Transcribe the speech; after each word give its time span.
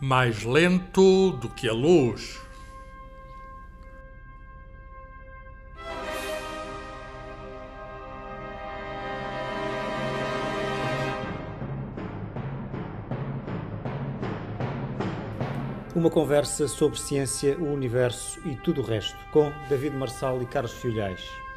mais 0.00 0.44
lento 0.44 1.32
do 1.32 1.48
que 1.48 1.68
a 1.68 1.72
luz. 1.72 2.40
Uma 15.96 16.10
conversa 16.10 16.68
sobre 16.68 16.96
ciência, 16.96 17.58
o 17.58 17.72
universo 17.72 18.38
e 18.46 18.54
tudo 18.54 18.82
o 18.82 18.84
resto, 18.84 19.18
com 19.32 19.50
David 19.68 19.96
Marçal 19.96 20.40
e 20.40 20.46
Carlos 20.46 20.74
Filhais. 20.74 21.47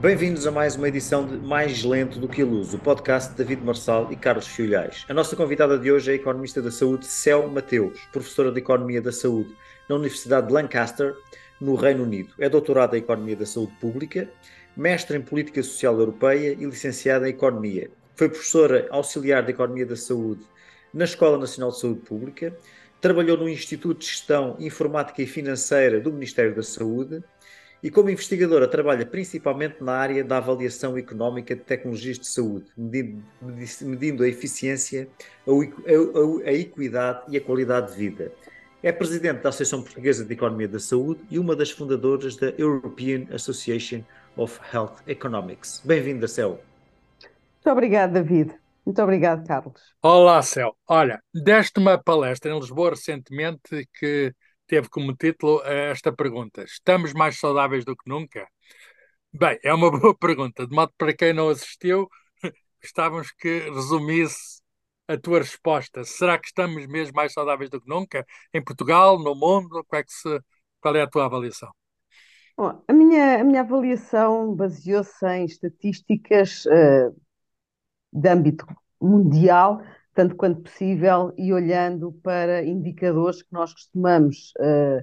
Bem-vindos 0.00 0.46
a 0.46 0.50
mais 0.50 0.76
uma 0.76 0.88
edição 0.88 1.26
de 1.26 1.36
Mais 1.36 1.84
Lento 1.84 2.18
do 2.18 2.26
que 2.26 2.40
a 2.40 2.44
Luz, 2.46 2.72
o 2.72 2.78
podcast 2.78 3.32
de 3.32 3.36
David 3.36 3.62
Marçal 3.62 4.10
e 4.10 4.16
Carlos 4.16 4.46
Filhais. 4.46 5.04
A 5.10 5.12
nossa 5.12 5.36
convidada 5.36 5.78
de 5.78 5.92
hoje 5.92 6.10
é 6.10 6.14
a 6.14 6.16
economista 6.16 6.62
da 6.62 6.70
saúde 6.70 7.04
Céu 7.04 7.46
Mateus, 7.48 8.00
professora 8.10 8.50
de 8.50 8.60
Economia 8.60 9.02
da 9.02 9.12
Saúde 9.12 9.54
na 9.90 9.96
Universidade 9.96 10.46
de 10.46 10.54
Lancaster, 10.54 11.14
no 11.60 11.74
Reino 11.74 12.04
Unido. 12.04 12.32
É 12.38 12.48
doutorada 12.48 12.96
em 12.96 13.00
Economia 13.00 13.36
da 13.36 13.44
Saúde 13.44 13.74
Pública, 13.78 14.26
mestre 14.74 15.18
em 15.18 15.20
Política 15.20 15.62
Social 15.62 15.98
Europeia 15.98 16.56
e 16.58 16.64
licenciada 16.64 17.28
em 17.28 17.32
Economia. 17.32 17.90
Foi 18.16 18.30
professora 18.30 18.88
auxiliar 18.90 19.42
de 19.44 19.50
Economia 19.50 19.84
da 19.84 19.96
Saúde 19.96 20.40
na 20.94 21.04
Escola 21.04 21.36
Nacional 21.36 21.72
de 21.72 21.78
Saúde 21.78 22.00
Pública, 22.00 22.56
trabalhou 23.02 23.36
no 23.36 23.50
Instituto 23.50 23.98
de 23.98 24.06
Gestão 24.06 24.56
Informática 24.58 25.20
e 25.20 25.26
Financeira 25.26 26.00
do 26.00 26.10
Ministério 26.10 26.54
da 26.54 26.62
Saúde 26.62 27.22
e, 27.82 27.90
como 27.90 28.10
investigadora, 28.10 28.68
trabalha 28.68 29.06
principalmente 29.06 29.82
na 29.82 29.92
área 29.92 30.22
da 30.22 30.36
avaliação 30.36 30.98
económica 30.98 31.54
de 31.54 31.62
tecnologias 31.62 32.18
de 32.18 32.26
saúde, 32.26 32.66
medindo, 32.76 34.22
a 34.22 34.28
eficiência, 34.28 35.08
a, 35.46 36.52
equidade 36.52 37.22
e 37.28 37.36
a 37.36 37.40
qualidade 37.40 37.92
de 37.92 37.98
vida. 37.98 38.32
É 38.82 38.90
presidente 38.92 39.42
da 39.42 39.50
Associação 39.50 39.82
Portuguesa 39.82 40.24
de 40.24 40.32
Economia 40.32 40.68
da 40.68 40.78
Saúde 40.78 41.20
e 41.30 41.38
uma 41.38 41.54
das 41.54 41.70
fundadoras 41.70 42.36
da 42.36 42.48
European 42.56 43.26
Association 43.32 44.02
of 44.36 44.58
Health 44.72 44.96
Economics. 45.06 45.82
Bem-vinda, 45.84 46.26
Céu. 46.26 46.60
Muito 47.20 47.70
obrigado, 47.70 48.12
David. 48.12 48.54
Muito 48.84 49.02
obrigado, 49.02 49.46
Carlos. 49.46 49.94
Olá, 50.02 50.40
Céu. 50.40 50.74
Olha, 50.88 51.22
deste 51.32 51.78
uma 51.78 51.98
palestra 52.02 52.50
em 52.50 52.58
Lisboa 52.58 52.90
recentemente 52.90 53.86
que 53.98 54.34
teve 54.70 54.88
como 54.88 55.16
título 55.16 55.60
eh, 55.64 55.90
esta 55.90 56.12
pergunta: 56.12 56.62
Estamos 56.62 57.12
mais 57.12 57.38
saudáveis 57.40 57.84
do 57.84 57.96
que 57.96 58.08
nunca? 58.08 58.46
Bem, 59.32 59.58
é 59.64 59.74
uma 59.74 59.90
boa 59.90 60.16
pergunta. 60.16 60.64
De 60.66 60.74
modo 60.74 60.92
para 60.96 61.12
quem 61.12 61.32
não 61.32 61.48
assistiu, 61.48 62.08
gostávamos 62.80 63.32
que 63.32 63.68
resumisse 63.70 64.62
a 65.08 65.18
tua 65.18 65.40
resposta. 65.40 66.04
Será 66.04 66.38
que 66.38 66.46
estamos 66.46 66.86
mesmo 66.86 67.16
mais 67.16 67.32
saudáveis 67.32 67.68
do 67.68 67.80
que 67.80 67.88
nunca? 67.88 68.24
Em 68.54 68.62
Portugal, 68.62 69.18
no 69.18 69.34
mundo? 69.34 69.84
Qual 69.88 70.00
é, 70.00 70.04
se, 70.06 70.40
qual 70.80 70.94
é 70.94 71.02
a 71.02 71.08
tua 71.08 71.24
avaliação? 71.24 71.72
Bom, 72.56 72.80
a, 72.86 72.92
minha, 72.92 73.40
a 73.40 73.44
minha 73.44 73.62
avaliação 73.62 74.54
baseou-se 74.54 75.26
em 75.26 75.46
estatísticas 75.46 76.64
uh, 76.66 77.20
de 78.12 78.28
âmbito 78.28 78.64
mundial 79.00 79.82
tanto 80.20 80.36
quanto 80.36 80.60
possível, 80.60 81.32
e 81.38 81.50
olhando 81.50 82.12
para 82.22 82.62
indicadores 82.62 83.42
que 83.42 83.50
nós 83.50 83.72
costumamos, 83.72 84.52
uh, 84.58 85.02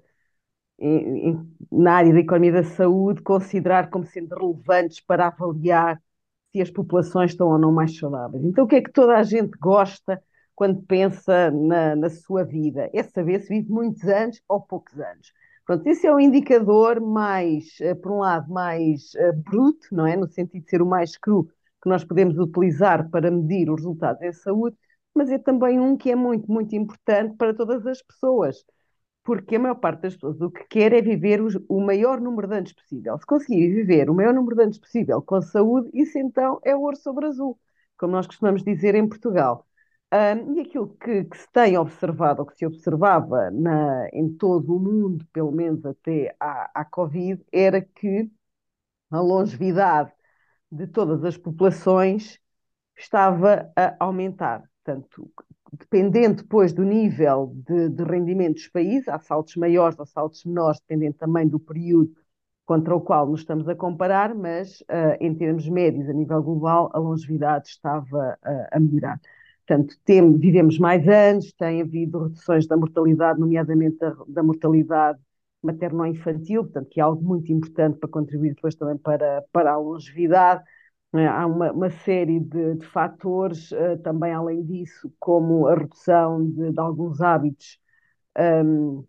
em, 0.77 1.29
em, 1.29 1.57
na 1.71 1.93
área 1.95 2.13
da 2.13 2.19
economia 2.19 2.51
da 2.51 2.63
saúde, 2.63 3.23
considerar 3.23 3.89
como 3.89 4.05
sendo 4.05 4.35
relevantes 4.35 4.99
para 5.01 5.25
avaliar 5.27 5.99
se 6.51 6.61
as 6.61 6.69
populações 6.69 7.31
estão 7.31 7.47
ou 7.47 7.57
não 7.57 7.71
mais 7.71 7.97
saudáveis. 7.97 8.43
Então, 8.43 8.65
o 8.65 8.67
que 8.67 8.75
é 8.75 8.81
que 8.81 8.91
toda 8.91 9.17
a 9.17 9.23
gente 9.23 9.57
gosta 9.57 10.21
quando 10.55 10.83
pensa 10.83 11.49
na, 11.49 11.95
na 11.95 12.09
sua 12.11 12.43
vida? 12.43 12.87
É 12.93 13.01
saber 13.01 13.39
se 13.39 13.49
vive 13.49 13.71
muitos 13.71 14.03
anos 14.03 14.39
ou 14.47 14.61
poucos 14.61 14.99
anos. 14.99 15.33
Pronto, 15.65 15.87
esse 15.87 16.05
é 16.05 16.13
o 16.13 16.19
indicador 16.19 17.01
mais, 17.01 17.75
eh, 17.81 17.95
por 17.95 18.11
um 18.11 18.19
lado, 18.19 18.51
mais 18.51 19.15
uh, 19.15 19.33
bruto, 19.33 19.87
não 19.91 20.05
é? 20.05 20.15
No 20.15 20.27
sentido 20.27 20.63
de 20.63 20.69
ser 20.69 20.81
o 20.81 20.85
mais 20.85 21.17
cru 21.17 21.49
que 21.81 21.89
nós 21.89 22.03
podemos 22.03 22.37
utilizar 22.37 23.09
para 23.09 23.31
medir 23.31 23.69
os 23.71 23.77
resultados 23.77 24.21
em 24.21 24.31
saúde, 24.31 24.77
mas 25.17 25.29
é 25.31 25.37
também 25.39 25.79
um 25.79 25.97
que 25.97 26.11
é 26.11 26.15
muito, 26.15 26.51
muito 26.51 26.75
importante 26.75 27.35
para 27.37 27.53
todas 27.53 27.85
as 27.87 28.01
pessoas, 28.01 28.63
porque 29.23 29.55
a 29.55 29.59
maior 29.59 29.75
parte 29.75 30.01
das 30.03 30.15
pessoas 30.15 30.39
o 30.41 30.51
que 30.51 30.63
quer 30.69 30.93
é 30.93 31.01
viver 31.01 31.41
os, 31.41 31.55
o 31.67 31.81
maior 31.81 32.21
número 32.21 32.47
de 32.47 32.55
anos 32.57 32.73
possível. 32.73 33.17
Se 33.19 33.25
conseguir 33.25 33.73
viver 33.73 34.09
o 34.09 34.15
maior 34.15 34.33
número 34.33 34.55
de 34.55 34.63
anos 34.63 34.79
possível 34.79 35.21
com 35.21 35.41
saúde, 35.41 35.89
isso 35.93 36.17
então 36.19 36.59
é 36.63 36.75
ouro 36.75 36.95
sobre 36.97 37.25
azul, 37.27 37.59
como 37.97 38.13
nós 38.13 38.27
costumamos 38.27 38.63
dizer 38.63 38.95
em 38.95 39.07
Portugal. 39.07 39.67
Um, 40.13 40.53
e 40.55 40.61
aquilo 40.61 40.95
que, 40.97 41.25
que, 41.25 41.37
se 41.37 41.51
tem 41.51 41.77
observado, 41.77 42.41
ou 42.41 42.47
que 42.47 42.55
se 42.55 42.65
observava 42.65 43.51
na, 43.51 44.07
em 44.13 44.33
todo 44.37 44.75
o 44.75 44.79
mundo, 44.79 45.25
pelo 45.33 45.51
menos 45.51 45.85
até 45.85 46.33
à, 46.39 46.81
à 46.81 46.85
Covid, 46.85 47.43
era 47.51 47.81
que 47.81 48.31
a 49.11 49.19
longevidade 49.19 50.11
de 50.71 50.87
todas 50.87 51.23
as 51.25 51.37
populações 51.37 52.39
estava 52.97 53.71
a 53.75 53.95
aumentar. 53.99 54.63
Portanto, 54.87 55.29
dependendo 55.73 56.43
depois 56.43 56.71
do 56.71 56.81
nível 56.83 57.53
de, 57.67 57.89
de 57.89 58.03
rendimento 58.03 58.53
dos 58.53 58.69
países, 58.69 59.09
há 59.09 59.19
saltos 59.19 59.57
maiores 59.57 59.99
ou 59.99 60.05
saltos 60.05 60.45
menores, 60.45 60.79
dependendo 60.79 61.17
também 61.17 61.45
do 61.45 61.59
período 61.59 62.09
contra 62.65 62.95
o 62.95 63.01
qual 63.01 63.27
nos 63.27 63.41
estamos 63.41 63.67
a 63.67 63.75
comparar, 63.75 64.33
mas 64.33 64.79
uh, 64.83 65.17
em 65.19 65.35
termos 65.35 65.67
médios, 65.67 66.09
a 66.09 66.13
nível 66.13 66.41
global, 66.41 66.89
a 66.93 66.99
longevidade 66.99 67.67
estava 67.67 68.37
uh, 68.45 68.67
a 68.71 68.79
melhorar. 68.79 69.19
Portanto, 69.67 69.97
tem, 70.05 70.37
vivemos 70.37 70.79
mais 70.79 71.05
anos, 71.05 71.51
tem 71.51 71.81
havido 71.81 72.23
reduções 72.23 72.65
da 72.65 72.77
mortalidade, 72.77 73.37
nomeadamente 73.37 73.97
da, 73.97 74.15
da 74.25 74.43
mortalidade 74.43 75.19
materno-infantil, 75.61 76.63
portanto, 76.63 76.87
que 76.89 77.01
é 77.01 77.03
algo 77.03 77.21
muito 77.21 77.51
importante 77.51 77.99
para 77.99 78.09
contribuir 78.09 78.55
depois 78.55 78.73
também 78.75 78.97
para, 78.97 79.43
para 79.51 79.73
a 79.73 79.77
longevidade. 79.77 80.63
É? 81.15 81.25
Há 81.27 81.45
uma, 81.47 81.71
uma 81.71 81.89
série 81.89 82.39
de, 82.39 82.75
de 82.75 82.85
fatores, 82.85 83.71
uh, 83.71 83.97
também 84.03 84.33
além 84.33 84.63
disso, 84.63 85.11
como 85.19 85.67
a 85.67 85.75
redução 85.75 86.45
de, 86.51 86.71
de 86.71 86.79
alguns 86.79 87.21
hábitos 87.21 87.79
um, 88.37 89.03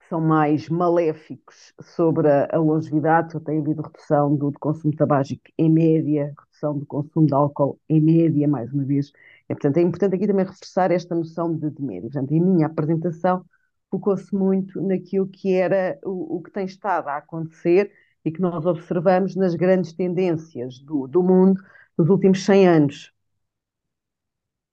que 0.00 0.08
são 0.08 0.20
mais 0.20 0.68
maléficos 0.68 1.74
sobre 1.82 2.28
a, 2.30 2.48
a 2.52 2.58
longevidade. 2.58 3.40
Tem 3.40 3.60
havido 3.60 3.82
redução 3.82 4.36
do, 4.36 4.50
do, 4.50 4.58
consumo 4.58 4.94
tabágico 4.96 5.44
em 5.58 5.70
média, 5.70 6.34
redução 6.38 6.78
do 6.78 6.86
consumo 6.86 7.26
de 7.26 7.34
álcool 7.34 7.80
em 7.88 8.00
média, 8.00 8.48
mais 8.48 8.72
uma 8.72 8.84
vez. 8.84 9.12
É, 9.48 9.54
portanto, 9.54 9.78
é 9.78 9.82
importante 9.82 10.16
aqui 10.16 10.26
também 10.26 10.44
reforçar 10.46 10.90
esta 10.90 11.14
noção 11.14 11.54
de, 11.56 11.70
de 11.70 11.82
média. 11.82 12.10
Portanto, 12.10 12.32
em 12.32 12.40
minha 12.40 12.66
apresentação 12.66 13.44
focou-se 13.90 14.34
muito 14.34 14.80
naquilo 14.82 15.28
que 15.28 15.54
era 15.54 15.98
o, 16.04 16.36
o 16.38 16.42
que 16.42 16.50
tem 16.50 16.64
estado 16.66 17.08
a 17.08 17.16
acontecer 17.18 17.92
e 18.24 18.30
que 18.30 18.40
nós 18.40 18.64
observamos 18.66 19.34
nas 19.36 19.54
grandes 19.54 19.92
tendências 19.92 20.78
do, 20.80 21.06
do 21.06 21.22
mundo 21.22 21.60
nos 21.96 22.08
últimos 22.08 22.44
100 22.44 22.68
anos. 22.68 23.12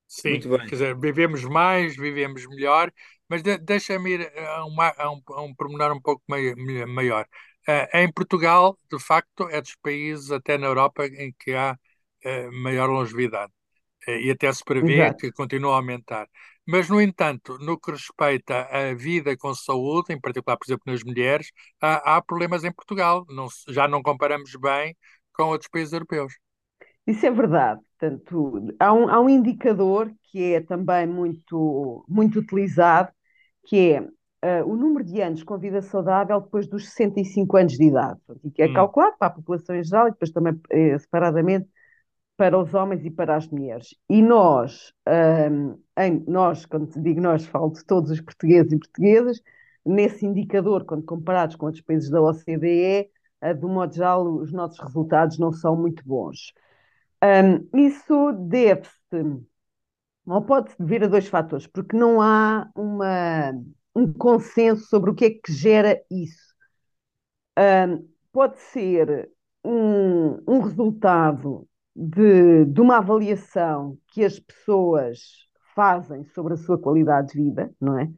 Sim, 0.07 0.39
quer 0.39 0.69
dizer, 0.69 0.97
vivemos 0.97 1.43
mais, 1.43 1.95
vivemos 1.97 2.45
melhor, 2.47 2.91
mas 3.27 3.43
de, 3.43 3.57
deixa-me 3.57 4.11
ir 4.11 4.31
a, 4.39 4.65
uma, 4.65 4.93
a, 4.97 5.11
um, 5.11 5.21
a 5.29 5.41
um 5.41 5.53
pormenor 5.53 5.91
um 5.91 6.01
pouco 6.01 6.23
maior. 6.27 7.27
Uh, 7.67 7.97
em 7.97 8.11
Portugal, 8.11 8.79
de 8.89 8.97
facto, 8.97 9.49
é 9.49 9.59
dos 9.61 9.75
países, 9.75 10.31
até 10.31 10.57
na 10.57 10.67
Europa, 10.67 11.05
em 11.05 11.33
que 11.37 11.53
há 11.53 11.77
uh, 12.25 12.51
maior 12.63 12.89
longevidade. 12.89 13.51
Uh, 14.07 14.11
e 14.11 14.31
até 14.31 14.51
se 14.53 14.63
prevê 14.63 14.93
Exato. 14.93 15.17
que 15.17 15.31
continua 15.33 15.73
a 15.73 15.75
aumentar. 15.77 16.29
Mas, 16.67 16.89
no 16.89 17.01
entanto, 17.01 17.57
no 17.59 17.79
que 17.79 17.91
respeita 17.91 18.67
à 18.69 18.93
vida 18.93 19.37
com 19.37 19.53
saúde, 19.55 20.13
em 20.13 20.19
particular, 20.19 20.57
por 20.57 20.65
exemplo, 20.65 20.83
nas 20.85 21.01
mulheres, 21.01 21.49
há, 21.81 22.17
há 22.17 22.21
problemas 22.21 22.65
em 22.65 22.71
Portugal. 22.73 23.25
Não, 23.29 23.47
já 23.69 23.87
não 23.87 24.03
comparamos 24.03 24.53
bem 24.55 24.95
com 25.31 25.43
outros 25.43 25.69
países 25.69 25.93
europeus. 25.93 26.33
Isso 27.07 27.25
é 27.25 27.31
verdade. 27.31 27.79
Portanto, 27.97 28.75
há 28.79 28.93
um, 28.93 29.07
há 29.07 29.19
um 29.21 29.29
indicador 29.29 30.11
que 30.23 30.53
é 30.53 30.59
também 30.59 31.07
muito, 31.07 32.03
muito 32.07 32.39
utilizado, 32.39 33.11
que 33.65 33.93
é 33.93 34.01
uh, 34.01 34.69
o 34.69 34.75
número 34.75 35.05
de 35.05 35.21
anos 35.21 35.43
com 35.43 35.57
vida 35.57 35.81
saudável 35.81 36.41
depois 36.41 36.67
dos 36.67 36.89
65 36.89 37.57
anos 37.57 37.73
de 37.73 37.85
idade. 37.85 38.19
E 38.43 38.51
que 38.51 38.61
é 38.61 38.67
hum. 38.67 38.73
calculado 38.73 39.15
para 39.17 39.27
a 39.27 39.31
população 39.35 39.73
em 39.73 39.83
geral 39.83 40.09
e 40.09 40.11
depois 40.11 40.31
também 40.31 40.59
eh, 40.69 40.97
separadamente 40.99 41.69
para 42.37 42.57
os 42.57 42.73
homens 42.75 43.03
e 43.03 43.09
para 43.09 43.35
as 43.35 43.47
mulheres. 43.47 43.95
E 44.07 44.21
nós, 44.21 44.93
um, 45.51 45.77
em, 45.97 46.23
nós, 46.27 46.65
quando 46.65 46.89
digo 47.01 47.19
nós, 47.19 47.45
falo 47.45 47.71
de 47.71 47.83
todos 47.83 48.11
os 48.11 48.21
portugueses 48.21 48.71
e 48.71 48.79
portuguesas, 48.79 49.41
nesse 49.83 50.25
indicador, 50.25 50.85
quando 50.85 51.03
comparados 51.03 51.55
com 51.55 51.65
outros 51.65 51.83
países 51.83 52.09
da 52.09 52.21
OCDE, 52.21 53.09
uh, 53.43 53.55
do 53.59 53.67
modo 53.67 53.93
geral, 53.93 54.25
os 54.35 54.53
nossos 54.53 54.79
resultados 54.79 55.39
não 55.39 55.51
são 55.51 55.75
muito 55.75 56.03
bons. 56.05 56.53
Um, 57.23 57.67
isso 57.87 58.31
deve-se, 58.33 59.41
ou 60.27 60.41
pode-se 60.43 60.77
dever 60.77 61.05
a 61.05 61.07
dois 61.07 61.27
fatores, 61.27 61.65
porque 61.65 61.97
não 61.97 62.21
há 62.21 62.69
uma, 62.75 63.51
um 63.95 64.13
consenso 64.13 64.85
sobre 64.87 65.09
o 65.09 65.15
que 65.15 65.25
é 65.25 65.29
que 65.31 65.51
gera 65.51 65.99
isso. 66.11 66.53
Um, 67.57 68.07
pode 68.31 68.59
ser 68.59 69.31
um, 69.63 70.39
um 70.47 70.59
resultado 70.59 71.67
de, 71.97 72.65
de 72.65 72.79
uma 72.81 72.97
avaliação 72.97 73.97
que 74.09 74.23
as 74.23 74.39
pessoas 74.39 75.47
fazem 75.75 76.23
sobre 76.25 76.53
a 76.53 76.57
sua 76.57 76.77
qualidade 76.77 77.29
de 77.33 77.43
vida, 77.43 77.73
não 77.81 77.97
é? 77.99 78.09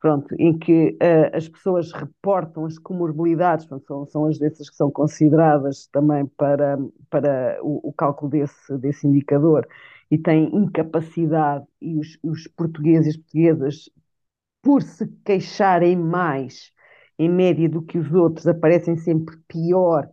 Pronto, 0.00 0.34
em 0.38 0.56
que 0.58 0.90
uh, 1.02 1.36
as 1.36 1.48
pessoas 1.48 1.92
reportam 1.92 2.64
as 2.66 2.78
comorbilidades, 2.78 3.66
pronto, 3.66 3.84
são, 3.86 4.06
são 4.06 4.26
as 4.26 4.38
doenças 4.38 4.70
que 4.70 4.76
são 4.76 4.90
consideradas 4.90 5.88
também 5.88 6.26
para, 6.26 6.78
para 7.10 7.58
o, 7.62 7.88
o 7.88 7.92
cálculo 7.92 8.30
desse, 8.30 8.78
desse 8.78 9.06
indicador, 9.06 9.66
e 10.10 10.18
têm 10.18 10.54
incapacidade, 10.56 11.64
e 11.80 11.98
os, 11.98 12.18
os 12.22 12.46
portugueses 12.48 13.06
e 13.06 13.10
as 13.10 13.16
portuguesas, 13.16 13.90
por 14.62 14.82
se 14.82 15.06
queixarem 15.24 15.96
mais, 15.96 16.72
em 17.18 17.28
média, 17.28 17.68
do 17.68 17.82
que 17.82 17.98
os 17.98 18.12
outros, 18.12 18.46
aparecem 18.46 18.96
sempre 18.96 19.36
pior 19.48 20.08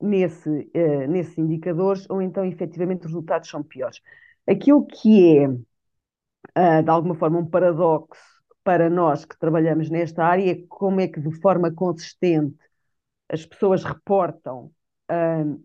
nesse, 0.00 0.48
uh, 0.48 1.08
nesses 1.08 1.36
indicadores, 1.38 2.08
ou 2.08 2.20
então 2.20 2.44
efetivamente 2.44 3.00
os 3.00 3.06
resultados 3.06 3.48
são 3.48 3.62
piores. 3.62 4.00
Aquilo 4.46 4.86
que 4.86 5.38
é, 5.38 5.48
uh, 5.48 6.82
de 6.82 6.90
alguma 6.90 7.14
forma, 7.14 7.38
um 7.38 7.46
paradoxo 7.46 8.20
para 8.62 8.90
nós 8.90 9.24
que 9.24 9.38
trabalhamos 9.38 9.90
nesta 9.90 10.24
área 10.24 10.50
é 10.50 10.66
como 10.68 11.00
é 11.00 11.08
que, 11.08 11.20
de 11.20 11.32
forma 11.40 11.72
consistente, 11.72 12.56
as 13.28 13.44
pessoas 13.44 13.84
reportam 13.84 14.70
uh, 15.10 15.64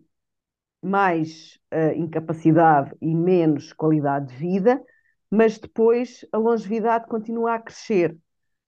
mais 0.84 1.58
incapacidade 1.96 2.92
e 3.00 3.14
menos 3.14 3.72
qualidade 3.72 4.26
de 4.26 4.36
vida, 4.36 4.82
mas 5.30 5.56
depois 5.56 6.26
a 6.32 6.38
longevidade 6.38 7.06
continua 7.06 7.54
a 7.54 7.60
crescer. 7.60 8.18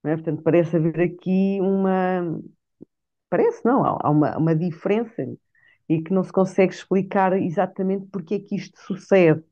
É? 0.05 0.15
Portanto, 0.15 0.43
parece 0.43 0.77
haver 0.77 1.01
aqui 1.01 1.59
uma. 1.61 2.41
Parece, 3.29 3.65
não, 3.65 3.85
há 3.85 4.11
uma, 4.11 4.37
uma 4.39 4.55
diferença 4.55 5.27
e 5.89 6.01
que 6.03 6.13
não 6.13 6.25
se 6.25 6.33
consegue 6.33 6.73
explicar 6.73 7.37
exatamente 7.41 8.07
porque 8.11 8.35
é 8.35 8.39
que 8.41 8.57
isto 8.57 8.79
sucede. 8.81 9.43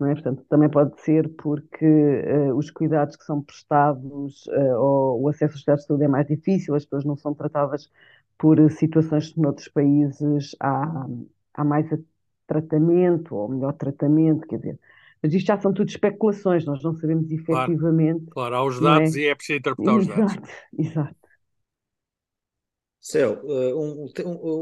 É? 0.00 0.14
Portanto, 0.14 0.44
também 0.48 0.68
pode 0.68 1.00
ser 1.00 1.28
porque 1.36 1.86
uh, 1.86 2.56
os 2.56 2.70
cuidados 2.70 3.14
que 3.14 3.24
são 3.24 3.40
prestados 3.40 4.46
uh, 4.46 4.76
ou 4.76 5.22
o 5.22 5.28
acesso 5.28 5.54
aos 5.54 5.62
cuidados 5.62 5.82
de 5.82 5.88
saúde 5.88 6.04
é 6.04 6.08
mais 6.08 6.26
difícil, 6.26 6.74
as 6.74 6.84
pessoas 6.84 7.04
não 7.04 7.16
são 7.16 7.32
tratadas 7.32 7.88
por 8.36 8.58
situações 8.72 9.32
que 9.32 9.40
noutros 9.40 9.68
países 9.68 10.56
há, 10.58 11.06
há 11.54 11.64
mais 11.64 11.88
tratamento 12.48 13.36
ou 13.36 13.48
melhor 13.48 13.72
tratamento, 13.74 14.46
quer 14.48 14.56
dizer. 14.56 14.80
Mas 15.22 15.32
isto 15.34 15.46
já 15.46 15.56
são 15.60 15.72
tudo 15.72 15.88
especulações, 15.88 16.64
nós 16.64 16.82
não 16.82 16.94
sabemos 16.96 17.30
efetivamente. 17.30 18.26
Claro, 18.26 18.50
claro 18.50 18.54
há 18.56 18.64
os 18.64 18.80
dados 18.80 19.16
é? 19.16 19.20
e 19.20 19.26
é 19.26 19.34
preciso 19.36 19.58
interpretar 19.60 19.94
exato, 19.94 20.20
os 20.20 20.34
dados. 20.34 20.50
Exato. 20.76 21.16
Céu, 23.04 23.42
eh, 23.44 23.74
um, 23.74 24.06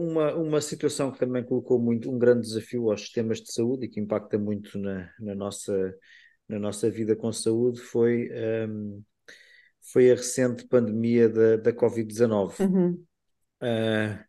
uma, 0.09 0.35
uma 0.35 0.61
situação 0.63 1.13
que 1.13 1.19
também 1.19 1.45
colocou 1.45 1.79
muito 1.79 2.11
um 2.11 2.19
grande 2.19 2.41
desafio 2.41 2.91
aos 2.91 3.03
sistemas 3.03 3.39
de 3.39 3.53
saúde 3.53 3.85
e 3.85 3.89
que 3.91 4.01
impacta 4.01 4.39
muito 4.39 4.79
na, 4.79 5.13
na 5.21 5.35
nossa, 5.35 5.95
na 6.49 6.59
nossa 6.59 6.91
vida 6.91 7.15
com 7.15 7.31
saúde 7.31 7.79
foi, 7.79 8.31
um, 8.31 8.35
ehm, 8.35 9.01
foi 9.93 10.11
a 10.11 10.15
recente 10.15 10.67
pandemia 10.67 11.29
da, 11.29 11.57
da 11.57 11.71
Covid-19. 11.71 12.59
Uhum. 12.61 13.05
Uh, 13.63 14.25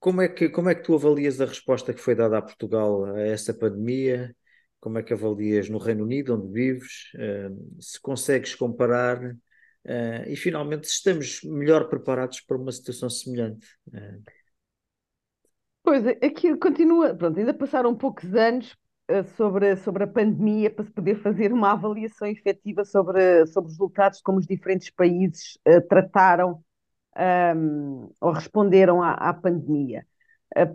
como, 0.00 0.22
é 0.22 0.28
que, 0.28 0.48
como 0.48 0.70
é 0.70 0.74
que 0.74 0.82
tu 0.82 0.94
avalias 0.94 1.38
a 1.38 1.44
resposta 1.44 1.92
que 1.92 2.00
foi 2.00 2.14
dada 2.14 2.38
a 2.38 2.42
Portugal 2.42 3.04
a 3.04 3.20
essa 3.20 3.52
pandemia? 3.52 4.34
Como 4.80 4.98
é 4.98 5.02
que 5.02 5.12
avalias 5.12 5.68
no 5.68 5.76
Reino 5.76 6.04
Unido, 6.04 6.34
onde 6.34 6.50
vives? 6.50 7.12
Uh, 7.14 7.76
se 7.78 8.00
consegues 8.00 8.54
comparar 8.54 9.36
Uh, 9.86 10.24
e 10.28 10.36
finalmente 10.36 10.84
estamos 10.84 11.40
melhor 11.42 11.88
preparados 11.88 12.40
para 12.40 12.56
uma 12.56 12.72
situação 12.72 13.10
semelhante. 13.10 13.66
Uh. 13.88 14.22
Pois, 15.82 16.06
aqui 16.06 16.56
continua, 16.56 17.14
pronto, 17.14 17.38
ainda 17.38 17.52
passaram 17.52 17.94
poucos 17.94 18.34
anos 18.34 18.74
uh, 19.10 19.22
sobre, 19.36 19.76
sobre 19.76 20.04
a 20.04 20.06
pandemia 20.06 20.70
para 20.70 20.86
se 20.86 20.90
poder 20.90 21.16
fazer 21.16 21.52
uma 21.52 21.72
avaliação 21.72 22.26
efetiva 22.26 22.82
sobre, 22.84 23.46
sobre 23.46 23.70
os 23.70 23.74
resultados 23.74 24.22
como 24.22 24.38
os 24.38 24.46
diferentes 24.46 24.88
países 24.90 25.58
trataram 25.90 26.64
um, 27.54 28.10
ou 28.22 28.32
responderam 28.32 29.02
à, 29.02 29.12
à 29.12 29.34
pandemia. 29.34 30.06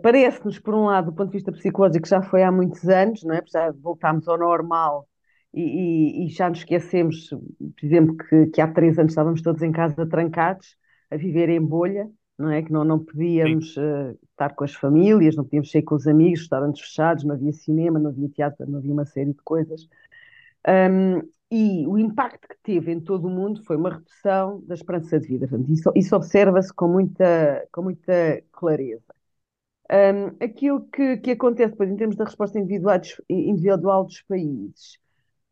Parece-nos, 0.02 0.58
por 0.58 0.74
um 0.74 0.84
lado, 0.84 1.10
do 1.10 1.16
ponto 1.16 1.30
de 1.30 1.38
vista 1.38 1.50
psicológico, 1.50 2.06
já 2.06 2.22
foi 2.22 2.42
há 2.42 2.52
muitos 2.52 2.86
anos, 2.86 3.24
não 3.24 3.34
é? 3.34 3.42
já 3.46 3.72
voltámos 3.72 4.28
ao 4.28 4.38
normal 4.38 5.08
e, 5.52 6.26
e, 6.26 6.28
já 6.28 6.48
nos 6.48 6.60
esquecemos, 6.60 7.28
por 7.28 7.84
exemplo, 7.84 8.16
que, 8.16 8.46
que, 8.46 8.60
há 8.60 8.68
três 8.68 8.98
anos 8.98 9.12
estávamos 9.12 9.42
todos 9.42 9.62
em 9.62 9.72
casa 9.72 10.06
trancados, 10.06 10.76
a 11.10 11.16
viver 11.16 11.48
em 11.48 11.60
bolha, 11.60 12.08
não 12.38 12.50
é? 12.50 12.62
Que 12.62 12.72
não, 12.72 12.84
não 12.84 12.98
podíamos 12.98 13.76
uh, 13.76 14.16
estar 14.30 14.54
com 14.54 14.64
as 14.64 14.74
famílias, 14.74 15.36
não 15.36 15.44
podíamos 15.44 15.70
sair 15.70 15.82
com 15.82 15.96
os 15.96 16.06
amigos, 16.06 16.40
restaurantes 16.40 16.82
fechados, 16.82 17.24
não 17.24 17.34
havia 17.34 17.52
cinema, 17.52 17.98
não 17.98 18.10
havia 18.10 18.28
teatro, 18.28 18.70
não 18.70 18.78
havia 18.78 18.92
uma 18.92 19.04
série 19.04 19.32
de 19.32 19.42
coisas. 19.42 19.88
Um, 20.66 21.28
e 21.50 21.86
o 21.86 21.98
impacto 21.98 22.46
que 22.48 22.56
teve 22.62 22.92
em 22.92 23.00
todo 23.00 23.26
o 23.26 23.30
mundo 23.30 23.62
foi 23.64 23.76
uma 23.76 23.90
redução 23.90 24.62
da 24.66 24.74
esperança 24.74 25.18
de 25.18 25.26
vida. 25.26 25.48
Isso, 25.68 25.92
isso 25.96 26.16
observa-se 26.16 26.72
com 26.72 26.86
muita, 26.86 27.66
com 27.72 27.82
muita 27.82 28.42
clareza. 28.52 29.02
Um, 29.90 30.44
aquilo 30.44 30.82
que, 30.92 31.16
que 31.16 31.32
acontece 31.32 31.72
depois 31.72 31.90
em 31.90 31.96
termos 31.96 32.14
da 32.14 32.24
resposta 32.24 32.58
individual, 32.58 33.00
individual 33.28 34.04
dos 34.04 34.22
países 34.22 35.00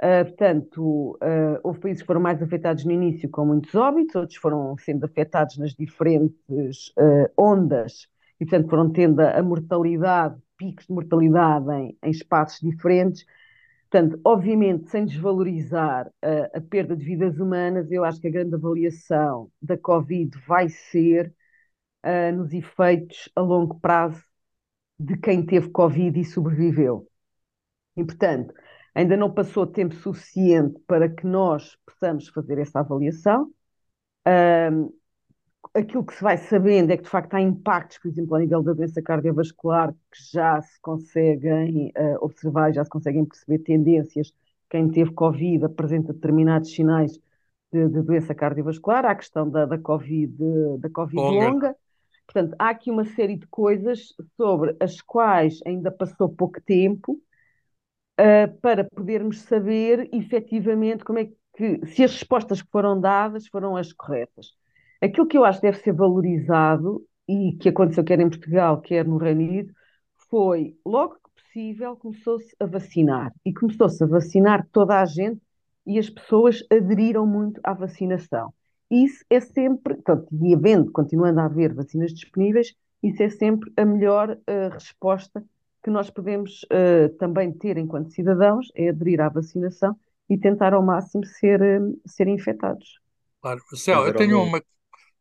Uh, 0.01 0.25
portanto, 0.27 1.19
uh, 1.23 1.59
houve 1.65 1.81
países 1.81 2.03
que 2.03 2.07
foram 2.07 2.21
mais 2.21 2.41
afetados 2.41 2.85
no 2.85 2.93
início 2.93 3.29
com 3.29 3.45
muitos 3.45 3.75
óbitos, 3.75 4.15
outros 4.15 4.39
foram 4.39 4.77
sendo 4.79 5.05
afetados 5.05 5.59
nas 5.59 5.75
diferentes 5.75 6.93
uh, 6.97 7.29
ondas 7.37 8.09
e, 8.39 8.47
portanto, 8.47 8.71
foram 8.71 8.93
tendo 8.93 9.21
a 9.21 9.43
mortalidade, 9.43 10.41
picos 10.57 10.87
de 10.87 10.93
mortalidade 10.93 11.69
em, 11.73 11.99
em 12.01 12.11
espaços 12.11 12.61
diferentes. 12.61 13.27
Portanto, 13.91 14.21
obviamente, 14.25 14.89
sem 14.91 15.05
desvalorizar 15.07 16.13
a 16.55 16.61
perda 16.61 16.95
de 16.95 17.03
vidas 17.03 17.39
humanas, 17.39 17.91
eu 17.91 18.05
acho 18.05 18.21
que 18.21 18.29
a 18.29 18.31
grande 18.31 18.55
avaliação 18.55 19.51
da 19.63 19.79
Covid 19.79 20.39
vai 20.47 20.69
ser 20.69 21.33
nos 22.35 22.53
efeitos 22.53 23.31
a 23.35 23.41
longo 23.41 23.81
prazo 23.81 24.23
de 25.01 25.17
quem 25.17 25.45
teve 25.45 25.71
Covid 25.71 26.21
e 26.21 26.25
sobreviveu. 26.25 27.09
E, 27.97 28.05
portanto, 28.05 28.53
Ainda 28.99 29.17
não 29.17 29.31
passou 29.31 29.65
tempo 29.65 29.95
suficiente 29.95 30.77
para 30.85 31.09
que 31.09 31.25
nós 31.25 31.79
possamos 31.87 32.27
fazer 32.31 32.59
essa 32.59 32.81
avaliação. 32.81 33.49
Um, 34.27 34.93
aquilo 35.73 36.05
que 36.05 36.17
se 36.17 36.21
vai 36.21 36.37
sabendo 36.37 36.91
é 36.91 36.97
que, 36.97 37.05
de 37.05 37.09
facto, 37.09 37.33
há 37.35 37.41
impactos, 37.41 37.99
por 37.99 38.09
exemplo, 38.09 38.35
a 38.35 38.41
nível 38.41 38.61
da 38.61 38.73
doença 38.73 39.01
cardiovascular, 39.01 39.93
que 39.93 40.33
já 40.33 40.61
se 40.61 40.81
conseguem 40.81 41.93
uh, 41.97 42.25
observar, 42.25 42.73
já 42.73 42.83
se 42.83 42.91
conseguem 42.91 43.25
perceber 43.25 43.61
tendências. 43.61 44.33
Quem 44.69 44.91
teve 44.91 45.13
Covid 45.13 45.67
apresenta 45.67 46.13
determinados 46.13 46.75
sinais 46.75 47.13
de, 47.73 47.89
de 47.89 48.03
doença 48.03 48.35
cardiovascular. 48.35 49.05
Há 49.05 49.13
a 49.13 49.15
questão 49.15 49.49
da, 49.49 49.65
da 49.65 49.79
Covid, 49.79 50.37
da 50.81 50.91
COVID 50.91 51.23
longa. 51.23 51.49
longa. 51.49 51.77
Portanto, 52.27 52.57
há 52.59 52.71
aqui 52.71 52.91
uma 52.91 53.05
série 53.05 53.37
de 53.37 53.47
coisas 53.47 54.13
sobre 54.37 54.77
as 54.81 55.01
quais 55.01 55.61
ainda 55.65 55.89
passou 55.89 56.29
pouco 56.29 56.61
tempo 56.61 57.23
uh, 58.19 58.61
para 58.61 58.85
podermos 58.85 59.41
saber 59.43 60.09
efetivamente 60.13 61.05
como 61.05 61.19
é 61.19 61.29
que, 61.57 61.87
se 61.87 62.05
as 62.05 62.13
respostas 62.13 62.63
que 62.63 62.71
foram 62.71 63.01
dadas 63.01 63.47
foram 63.49 63.77
as 63.77 63.93
corretas. 63.93 64.53
Aquilo 65.01 65.27
que 65.27 65.39
eu 65.39 65.45
acho 65.45 65.61
deve 65.61 65.79
ser 65.79 65.93
valorizado, 65.93 67.05
e 67.29 67.53
que 67.61 67.69
aconteceu 67.69 68.03
quer 68.03 68.21
em 68.21 68.31
Portugal, 68.31 68.81
quer 68.81 69.07
no 69.07 69.19
Reino 69.19 69.43
Unido, 69.43 69.73
foi, 70.31 70.77
logo 70.85 71.15
que 71.17 71.43
possível, 71.43 71.97
começou-se 71.97 72.55
a 72.59 72.67
vacinar. 72.67 73.33
E 73.45 73.53
começou-se 73.53 74.03
a 74.03 74.07
vacinar 74.07 74.67
toda 74.73 75.01
a 75.01 75.05
gente 75.05 75.41
e 75.87 75.99
as 75.99 76.09
pessoas 76.09 76.63
aderiram 76.71 77.27
muito 77.27 77.61
à 77.63 77.73
vacinação. 77.75 78.53
Isso 78.91 79.25
é 79.29 79.41
sempre, 79.41 79.95
portanto, 79.95 80.27
e 80.33 80.55
havendo, 80.55 80.91
continuando 80.91 81.41
a 81.41 81.45
haver 81.45 81.75
vacinas 81.75 82.13
disponíveis, 82.13 82.75
isso 83.03 83.23
é 83.23 83.29
sempre 83.29 83.71
a 83.77 83.85
melhor 83.85 84.31
uh, 84.31 84.73
resposta 84.73 85.45
que 85.89 85.93
nós 85.93 86.11
podemos 86.11 86.65
uh, 86.65 87.09
também 87.17 87.51
ter 87.51 87.79
enquanto 87.79 88.13
cidadãos 88.13 88.69
é 88.75 88.91
aderir 88.91 89.23
à 89.23 89.31
vacinação 89.31 89.99
e 90.29 90.37
tentar 90.37 90.75
ao 90.75 90.83
máximo 90.83 91.25
ser, 91.25 91.63
uh, 91.63 92.01
ser 92.07 92.29
infectados. 92.29 93.01
Claro. 93.41 93.63
Céu, 93.75 94.07
eu 94.07 94.15
tenho 94.15 94.43
uma, 94.43 94.63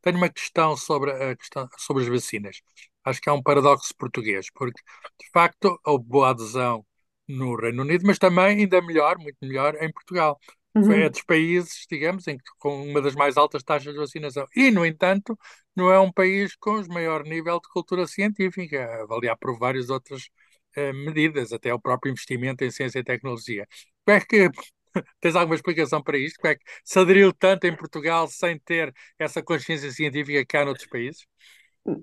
tenho 0.02 0.18
uma 0.18 0.28
questão 0.28 0.76
sobre, 0.76 1.12
a 1.12 1.38
questão 1.38 1.70
sobre 1.78 2.04
as 2.04 2.10
vacinas. 2.10 2.62
Acho 3.02 3.22
que 3.22 3.30
é 3.30 3.32
um 3.32 3.42
paradoxo 3.42 3.94
português, 3.98 4.48
porque 4.54 4.82
de 5.18 5.30
facto 5.32 5.80
houve 5.86 6.04
boa 6.04 6.32
adesão 6.32 6.86
no 7.30 7.56
Reino 7.56 7.84
Unido, 7.84 8.04
mas 8.06 8.20
também 8.20 8.60
ainda 8.60 8.82
melhor, 8.82 9.18
muito 9.18 9.38
melhor, 9.42 9.74
em 9.82 9.90
Portugal. 9.90 10.38
Uhum. 10.76 10.84
Foi 10.84 11.02
é 11.02 11.10
dos 11.10 11.24
países, 11.24 11.86
digamos, 11.90 12.28
em 12.28 12.38
que, 12.38 12.44
com 12.60 12.90
uma 12.90 13.02
das 13.02 13.16
mais 13.16 13.38
altas 13.38 13.64
taxas 13.64 13.94
de 13.94 14.00
vacinação. 14.00 14.46
E, 14.54 14.70
no 14.70 14.86
entanto, 14.86 15.40
não 15.74 15.90
é 15.90 15.98
um 15.98 16.12
país 16.12 16.58
com 16.58 16.72
o 16.72 16.88
maior 16.90 17.24
nível 17.24 17.58
de 17.62 17.70
cultura 17.70 18.06
científica, 18.06 19.04
avaliar 19.04 19.38
por 19.38 19.58
vários 19.58 19.90
outros 19.90 20.30
eh, 20.30 20.47
medidas, 20.94 21.54
até 21.54 21.74
o 21.74 21.80
próprio 21.80 22.12
investimento 22.12 22.64
em 22.64 22.72
ciência 22.72 23.00
e 23.00 23.04
tecnologia. 23.04 23.68
Como 24.06 24.18
é 24.18 24.22
que 24.22 24.50
tens 25.20 25.36
alguma 25.36 25.56
explicação 25.56 26.02
para 26.02 26.18
isto? 26.18 26.40
Como 26.40 26.52
é 26.52 26.56
que 26.56 26.64
se 26.84 27.00
aderiu 27.00 27.34
tanto 27.34 27.66
em 27.68 27.76
Portugal 27.76 28.28
sem 28.28 28.60
ter 28.60 28.94
essa 29.20 29.42
consciência 29.44 29.92
científica 29.92 30.46
que 30.46 30.58
há 30.58 30.66
noutros 30.66 30.88
países? 30.88 31.26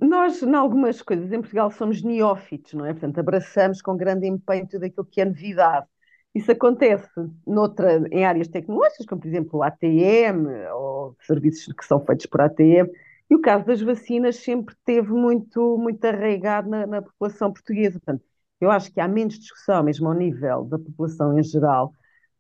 Nós, 0.01 0.43
em 0.43 0.55
algumas 0.55 1.03
coisas, 1.03 1.31
em 1.31 1.41
Portugal 1.41 1.71
somos 1.71 2.03
neófitos, 2.03 2.73
não 2.73 2.87
é? 2.87 2.93
Portanto, 2.93 3.19
abraçamos 3.19 3.83
com 3.83 3.97
grande 3.97 4.27
empenho 4.27 4.67
tudo 4.67 4.85
aquilo 4.85 5.05
que 5.05 5.21
é 5.21 5.25
novidade. 5.27 5.87
Isso 6.35 6.51
acontece 6.51 7.09
noutra, 7.47 8.03
em 8.11 8.25
áreas 8.25 8.49
tecnológicas, 8.49 9.07
como 9.07 9.21
por 9.21 9.29
exemplo 9.29 9.59
o 9.61 9.63
ATM 9.63 10.47
ou 10.75 11.17
serviços 11.21 11.73
que 11.75 11.85
são 11.85 12.05
feitos 12.05 12.27
por 12.27 12.41
ATM. 12.41 12.91
E 13.31 13.35
o 13.35 13.41
caso 13.41 13.67
das 13.67 13.81
vacinas 13.83 14.37
sempre 14.37 14.75
teve 14.85 15.13
muito, 15.13 15.79
muito 15.79 16.05
arraigado 16.05 16.69
na, 16.69 16.87
na 16.87 17.03
população 17.03 17.53
portuguesa. 17.53 18.01
Portanto, 18.01 18.25
eu 18.65 18.71
acho 18.71 18.93
que 18.93 19.01
há 19.01 19.09
menos 19.09 19.39
discussão, 19.39 19.83
mesmo 19.83 20.09
ao 20.09 20.15
nível 20.15 20.65
da 20.65 20.79
população 20.79 21.39
em 21.39 21.43
geral, 21.43 21.93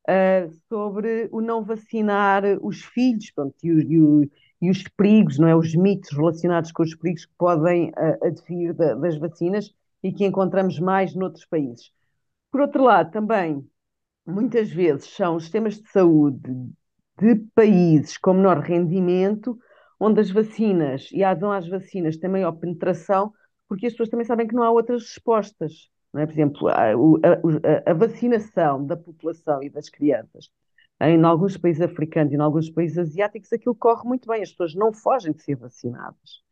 uh, 0.08 0.52
sobre 0.68 1.28
o 1.32 1.40
não 1.40 1.64
vacinar 1.64 2.42
os 2.62 2.82
filhos 2.82 3.30
pronto, 3.30 3.54
e, 3.62 4.00
o, 4.00 4.30
e, 4.60 4.70
os 4.70 4.82
perigos, 4.96 5.38
não 5.38 5.48
é? 5.48 5.56
os 5.56 5.74
mitos 5.74 6.10
relacionados 6.16 6.72
com 6.72 6.82
os 6.82 6.94
perigos 6.94 7.26
que 7.26 7.32
podem 7.38 7.90
uh, 7.90 8.26
advir 8.26 8.74
da, 8.74 8.94
das 8.94 9.16
vacinas 9.18 9.74
e 10.02 10.12
que 10.12 10.24
encontramos 10.24 10.78
mais 10.78 11.14
noutros 11.14 11.46
países. 11.46 11.90
Por 12.50 12.60
outro 12.60 12.84
lado, 12.84 13.10
também, 13.10 13.66
muitas 14.26 14.70
vezes 14.70 15.08
são 15.10 15.36
os 15.36 15.44
sistemas 15.44 15.80
de 15.80 15.88
saúde 15.90 16.52
de 17.18 17.36
países 17.54 18.18
com 18.18 18.34
menor 18.34 18.58
rendimento, 18.58 19.58
onde 19.98 20.20
as 20.20 20.30
vacinas, 20.30 21.08
e 21.12 21.22
adesão 21.22 21.52
às 21.52 21.68
vacinas 21.68 22.16
tem 22.16 22.28
maior 22.28 22.52
penetração, 22.52 23.32
porque 23.68 23.86
as 23.86 23.92
pessoas 23.92 24.10
também 24.10 24.26
sabem 24.26 24.46
que 24.46 24.54
não 24.54 24.62
há 24.62 24.70
outras 24.70 25.02
respostas. 25.02 25.90
É? 26.16 26.26
Por 26.26 26.32
exemplo, 26.32 26.68
a, 26.68 26.92
a, 26.92 27.90
a, 27.90 27.94
vacinação 27.94 28.84
da 28.86 28.96
população 28.96 29.62
e 29.62 29.68
das 29.68 29.88
crianças 29.88 30.48
em 31.00 31.22
alguns 31.24 31.56
países 31.56 31.82
africanos 31.82 32.32
e 32.32 32.36
em 32.36 32.40
alguns 32.40 32.70
países 32.70 32.96
asiáticos 32.98 33.52
aquilo 33.52 33.74
corre 33.74 34.06
muito 34.06 34.28
bem, 34.28 34.42
as 34.42 34.50
pessoas 34.50 34.74
não 34.74 34.92
fogem 34.92 35.32
de 35.32 35.42
ser 35.42 35.56
vacinadas. 35.56 36.42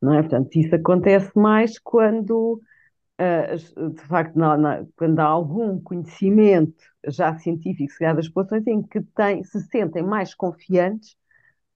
Não 0.00 0.14
é? 0.14 0.22
Portanto, 0.22 0.56
isso 0.56 0.74
acontece 0.74 1.30
mais 1.38 1.78
quando, 1.78 2.60
uh, 3.20 3.90
de 3.90 4.02
facto, 4.02 4.36
não, 4.36 4.56
não, 4.56 4.88
quando 4.96 5.20
há 5.20 5.24
algum 5.24 5.80
conhecimento 5.80 6.82
já 7.06 7.38
científico 7.38 7.92
chegado 7.92 8.18
às 8.18 8.28
populações 8.28 8.66
em 8.66 8.82
que 8.82 9.00
tem, 9.00 9.44
se 9.44 9.60
sentem 9.68 10.02
mais 10.02 10.34
confiantes 10.34 11.16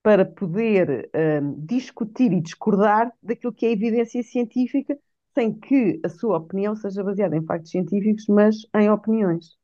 para 0.02 0.24
poder 0.24 1.08
uh, 1.14 1.54
discutir 1.64 2.32
e 2.32 2.40
discordar 2.40 3.12
daquilo 3.22 3.52
que 3.52 3.66
é 3.66 3.72
evidência 3.72 4.22
científica 4.24 4.98
sem 5.36 5.52
que 5.52 6.00
a 6.02 6.08
sua 6.08 6.38
opinião 6.38 6.74
seja 6.74 7.04
baseada 7.04 7.36
em 7.36 7.44
factos 7.44 7.70
científicos, 7.70 8.24
mas 8.26 8.56
em 8.74 8.90
opiniões. 8.90 9.58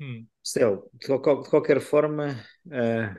Hum. 0.00 0.26
Céu, 0.42 0.90
de, 0.94 1.06
de, 1.06 1.50
qualquer 1.50 1.82
forma, 1.82 2.34
uh, 2.66 3.18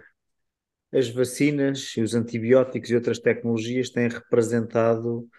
as 0.92 1.08
vacinas 1.10 1.94
e 1.96 2.02
os 2.02 2.16
antibióticos 2.16 2.90
e 2.90 2.96
outras 2.96 3.20
tecnologias 3.20 3.92
têm 3.92 4.10
representado 4.10 5.30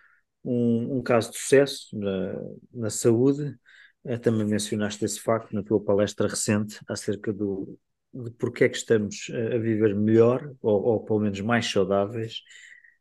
um, 0.45 0.99
um 0.99 1.03
caso 1.03 1.33
de 1.33 1.39
sucesso 1.39 1.99
na, 1.99 2.35
na 2.73 2.91
saúde. 2.91 3.57
Uh, 4.05 4.19
também 4.19 4.47
mencionaste 4.47 5.05
esse 5.05 5.21
facto 5.21 5.53
na 5.53 5.65
tua 5.65 5.83
palestra 5.83 6.29
recente 6.29 6.79
acerca 6.89 7.33
do, 7.33 7.77
de 8.15 8.31
porque 8.33 8.63
é 8.63 8.69
que 8.69 8.77
estamos 8.77 9.29
a 9.55 9.59
viver 9.59 9.97
melhor, 9.97 10.55
ou, 10.63 10.83
ou 10.85 11.05
pelo 11.05 11.19
menos 11.19 11.41
mais 11.41 11.67
saudáveis, 11.67 12.43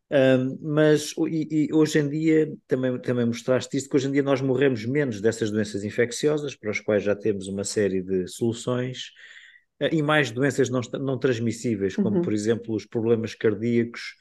um, 0.09 0.57
mas 0.61 1.13
e, 1.27 1.67
e 1.67 1.73
hoje 1.73 1.99
em 1.99 2.07
dia 2.07 2.53
também, 2.65 2.97
também 2.99 3.25
mostraste 3.25 3.75
isso, 3.75 3.89
que 3.89 3.95
hoje 3.95 4.07
em 4.07 4.11
dia 4.11 4.23
nós 4.23 4.39
morremos 4.39 4.85
menos 4.85 5.19
dessas 5.19 5.51
doenças 5.51 5.83
infecciosas, 5.83 6.55
para 6.55 6.71
as 6.71 6.79
quais 6.79 7.03
já 7.03 7.15
temos 7.15 7.47
uma 7.47 7.63
série 7.63 8.01
de 8.01 8.27
soluções, 8.27 9.11
uh, 9.81 9.89
e 9.91 10.01
mais 10.01 10.31
doenças 10.31 10.69
não, 10.69 10.81
não 10.93 11.19
transmissíveis, 11.19 11.95
como 11.95 12.17
uhum. 12.17 12.21
por 12.21 12.33
exemplo 12.33 12.73
os 12.73 12.85
problemas 12.85 13.35
cardíacos 13.35 14.15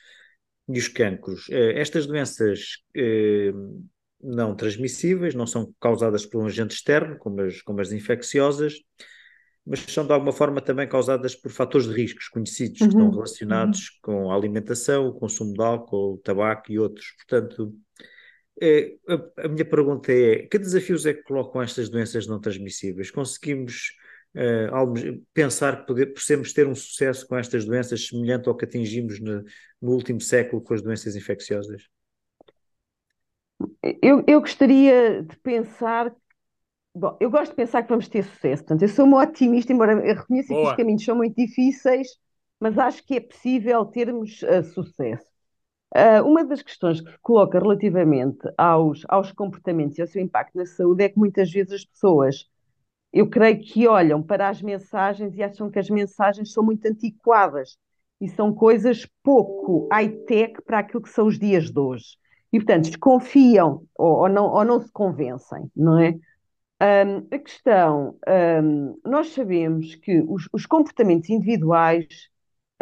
e 0.68 0.78
os 0.78 0.88
cancros. 0.88 1.46
Uh, 1.48 1.76
estas 1.76 2.06
doenças 2.06 2.78
uh, 2.96 3.86
não 4.20 4.56
transmissíveis 4.56 5.34
não 5.34 5.46
são 5.46 5.72
causadas 5.80 6.26
por 6.26 6.42
um 6.42 6.46
agente 6.46 6.74
externo, 6.74 7.16
como 7.18 7.42
as, 7.42 7.62
como 7.62 7.80
as 7.80 7.92
infecciosas, 7.92 8.74
mas 9.66 9.80
são 9.80 10.06
de 10.06 10.12
alguma 10.12 10.32
forma 10.32 10.60
também 10.60 10.88
causadas 10.88 11.34
por 11.34 11.50
fatores 11.50 11.88
de 11.88 11.92
riscos 11.92 12.28
conhecidos, 12.28 12.80
uhum. 12.80 12.88
que 12.88 12.94
estão 12.94 13.10
relacionados 13.10 13.80
uhum. 13.80 13.96
com 14.02 14.30
a 14.30 14.36
alimentação, 14.36 15.08
o 15.08 15.12
consumo 15.12 15.52
de 15.52 15.62
álcool, 15.62 16.18
tabaco 16.18 16.70
e 16.70 16.78
outros. 16.78 17.12
Portanto, 17.16 17.74
é, 18.62 18.94
a, 19.08 19.44
a, 19.44 19.48
minha 19.48 19.64
pergunta 19.64 20.12
é: 20.12 20.46
que 20.46 20.58
desafios 20.58 21.04
é 21.04 21.12
que 21.12 21.24
colocam 21.24 21.60
estas 21.60 21.88
doenças 21.88 22.28
não 22.28 22.40
transmissíveis? 22.40 23.10
Conseguimos 23.10 23.92
uh, 24.36 25.24
pensar 25.34 25.80
que 25.80 25.86
poder, 25.88 26.06
possamos 26.14 26.52
ter 26.52 26.68
um 26.68 26.74
sucesso 26.74 27.26
com 27.26 27.36
estas 27.36 27.64
doenças 27.64 28.06
semelhante 28.06 28.48
ao 28.48 28.56
que 28.56 28.64
atingimos 28.64 29.20
no, 29.20 29.42
no 29.82 29.90
último 29.90 30.20
século 30.20 30.62
com 30.62 30.74
as 30.74 30.80
doenças 30.80 31.16
infecciosas? 31.16 31.82
Eu, 34.02 34.22
eu 34.26 34.40
gostaria 34.40 35.22
de 35.22 35.36
pensar 35.38 36.14
Bom, 36.98 37.14
eu 37.20 37.30
gosto 37.30 37.50
de 37.50 37.56
pensar 37.56 37.82
que 37.82 37.90
vamos 37.90 38.08
ter 38.08 38.22
sucesso. 38.22 38.64
Portanto, 38.64 38.80
eu 38.80 38.88
sou 38.88 39.04
uma 39.04 39.22
otimista, 39.22 39.70
embora 39.70 39.92
eu 39.92 40.14
reconheça 40.14 40.48
Boa. 40.48 40.64
que 40.64 40.70
os 40.70 40.76
caminhos 40.76 41.04
são 41.04 41.14
muito 41.14 41.36
difíceis, 41.36 42.08
mas 42.58 42.78
acho 42.78 43.04
que 43.04 43.16
é 43.16 43.20
possível 43.20 43.84
termos 43.84 44.40
uh, 44.42 44.64
sucesso. 44.64 45.26
Uh, 45.94 46.24
uma 46.26 46.42
das 46.42 46.62
questões 46.62 47.02
que 47.02 47.10
se 47.10 47.18
coloca 47.20 47.58
relativamente 47.58 48.48
aos, 48.56 49.02
aos 49.10 49.30
comportamentos 49.30 49.98
e 49.98 50.00
ao 50.00 50.08
seu 50.08 50.22
impacto 50.22 50.56
na 50.56 50.64
saúde 50.64 51.04
é 51.04 51.10
que 51.10 51.18
muitas 51.18 51.50
vezes 51.50 51.74
as 51.74 51.84
pessoas, 51.84 52.46
eu 53.12 53.28
creio 53.28 53.60
que 53.60 53.86
olham 53.86 54.22
para 54.22 54.48
as 54.48 54.62
mensagens 54.62 55.36
e 55.36 55.42
acham 55.42 55.70
que 55.70 55.78
as 55.78 55.90
mensagens 55.90 56.50
são 56.50 56.64
muito 56.64 56.86
antiquadas 56.86 57.76
e 58.18 58.26
são 58.26 58.54
coisas 58.54 59.06
pouco 59.22 59.86
high-tech 59.92 60.62
para 60.62 60.78
aquilo 60.78 61.02
que 61.02 61.10
são 61.10 61.26
os 61.26 61.38
dias 61.38 61.70
de 61.70 61.78
hoje. 61.78 62.16
E, 62.50 62.58
portanto, 62.58 62.84
desconfiam 62.84 63.82
ou, 63.94 64.20
ou, 64.20 64.28
não, 64.30 64.46
ou 64.46 64.64
não 64.64 64.80
se 64.80 64.90
convencem, 64.90 65.70
não 65.76 65.98
é? 65.98 66.18
Um, 66.80 67.26
a 67.34 67.38
questão, 67.38 68.18
um, 68.62 69.00
nós 69.04 69.32
sabemos 69.32 69.94
que 69.94 70.20
os, 70.28 70.46
os 70.52 70.66
comportamentos 70.66 71.30
individuais 71.30 72.28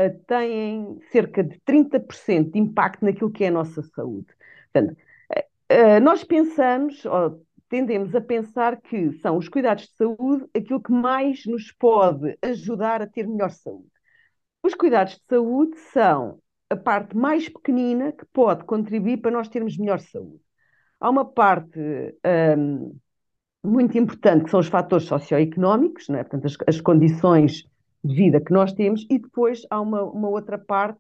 uh, 0.01 0.19
têm 0.27 0.99
cerca 1.13 1.45
de 1.45 1.61
30% 1.61 2.51
de 2.51 2.59
impacto 2.59 3.05
naquilo 3.05 3.31
que 3.31 3.45
é 3.45 3.49
a 3.49 3.53
nossa 3.53 3.83
saúde. 3.83 4.27
Portanto, 4.73 4.97
uh, 5.71 6.01
nós 6.03 6.25
pensamos, 6.25 7.05
ou 7.05 7.47
tendemos 7.69 8.15
a 8.17 8.21
pensar 8.21 8.81
que 8.81 9.13
são 9.21 9.37
os 9.37 9.49
cuidados 9.49 9.85
de 9.85 9.95
saúde 9.97 10.45
aquilo 10.57 10.83
que 10.83 10.93
mais 10.93 11.47
nos 11.47 11.71
pode 11.73 12.37
ajudar 12.43 13.01
a 13.01 13.07
ter 13.07 13.29
melhor 13.29 13.51
saúde. 13.51 13.89
Os 14.61 14.75
cuidados 14.75 15.15
de 15.15 15.23
saúde 15.29 15.79
são 15.93 16.41
a 16.69 16.77
parte 16.77 17.17
mais 17.17 17.49
pequenina 17.49 18.11
que 18.13 18.25
pode 18.33 18.65
contribuir 18.65 19.19
para 19.19 19.31
nós 19.31 19.49
termos 19.49 19.79
melhor 19.79 20.01
saúde. 20.01 20.41
Há 20.99 21.11
uma 21.11 21.25
parte 21.25 21.79
um, 22.59 22.99
muito 23.65 23.97
importante, 23.97 24.45
que 24.45 24.51
são 24.51 24.61
os 24.61 24.69
fatores 24.69 25.07
socioeconómicos, 25.07 26.09
né? 26.09 26.23
portanto, 26.23 26.47
as, 26.47 26.57
as, 26.67 26.81
condições 26.81 27.65
de 28.05 28.15
vida 28.15 28.41
que 28.41 28.53
nós 28.53 28.73
temos, 28.73 29.07
e 29.09 29.19
depois 29.19 29.63
há 29.71 29.81
uma, 29.81 30.03
uma 30.03 30.29
outra 30.29 30.59
parte 30.59 30.99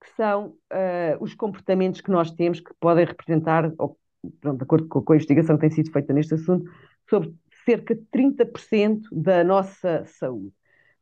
que 0.00 0.10
são 0.16 0.54
uh, 0.72 1.16
os 1.20 1.34
comportamentos 1.34 2.00
que 2.00 2.10
nós 2.10 2.30
temos 2.30 2.60
que 2.60 2.72
podem 2.78 3.04
representar, 3.04 3.72
ou, 3.78 3.98
pronto, 4.40 4.58
de 4.58 4.62
acordo 4.62 4.86
com, 4.86 5.12
a 5.12 5.16
investigação 5.16 5.56
que 5.56 5.62
tem 5.62 5.70
sido 5.70 5.90
feita 5.90 6.12
neste 6.12 6.34
assunto, 6.34 6.70
sobre 7.08 7.34
cerca 7.64 7.94
de 7.94 8.02
30% 8.12 9.02
da 9.10 9.42
nossa 9.42 10.04
saúde. 10.04 10.52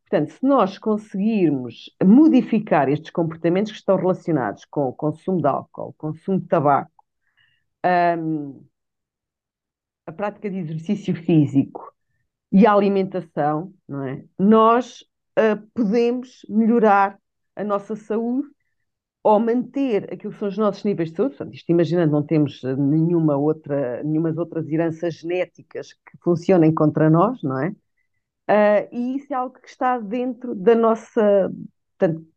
Portanto, 0.09 0.31
se 0.31 0.45
nós 0.45 0.77
conseguirmos 0.77 1.89
modificar 2.03 2.89
estes 2.89 3.11
comportamentos 3.11 3.71
que 3.71 3.77
estão 3.77 3.97
relacionados 3.97 4.65
com 4.65 4.87
o 4.87 4.93
consumo 4.93 5.41
de 5.41 5.47
álcool, 5.47 5.93
consumo 5.97 6.39
de 6.39 6.47
tabaco, 6.47 6.91
um, 8.17 8.63
a 10.05 10.11
prática 10.11 10.49
de 10.49 10.57
exercício 10.57 11.15
físico 11.15 11.93
e 12.51 12.67
a 12.67 12.73
alimentação, 12.73 13.73
não 13.87 14.03
é? 14.03 14.23
nós 14.37 15.01
uh, 15.39 15.59
podemos 15.73 16.45
melhorar 16.49 17.17
a 17.55 17.63
nossa 17.63 17.95
saúde 17.95 18.47
ou 19.23 19.39
manter 19.39 20.13
aquilo 20.13 20.33
que 20.33 20.39
são 20.39 20.49
os 20.49 20.57
nossos 20.57 20.83
níveis 20.83 21.09
de 21.09 21.15
saúde. 21.15 21.35
Portanto, 21.37 21.55
isto 21.55 21.71
imaginando, 21.71 22.11
não 22.11 22.23
temos 22.23 22.61
nenhuma 22.77 23.37
outra, 23.37 24.03
nenhumas 24.03 24.37
outras 24.37 24.67
heranças 24.69 25.15
genéticas 25.15 25.93
que 25.93 26.17
funcionem 26.21 26.73
contra 26.73 27.09
nós, 27.09 27.41
não 27.41 27.59
é? 27.59 27.69
Uh, 28.49 28.89
e 28.91 29.15
isso 29.15 29.31
é 29.31 29.37
algo 29.37 29.55
que 29.57 29.69
está 29.69 29.97
dentro 29.97 30.53
da 30.53 30.75
nossa, 30.75 31.49
portanto, 31.97 32.27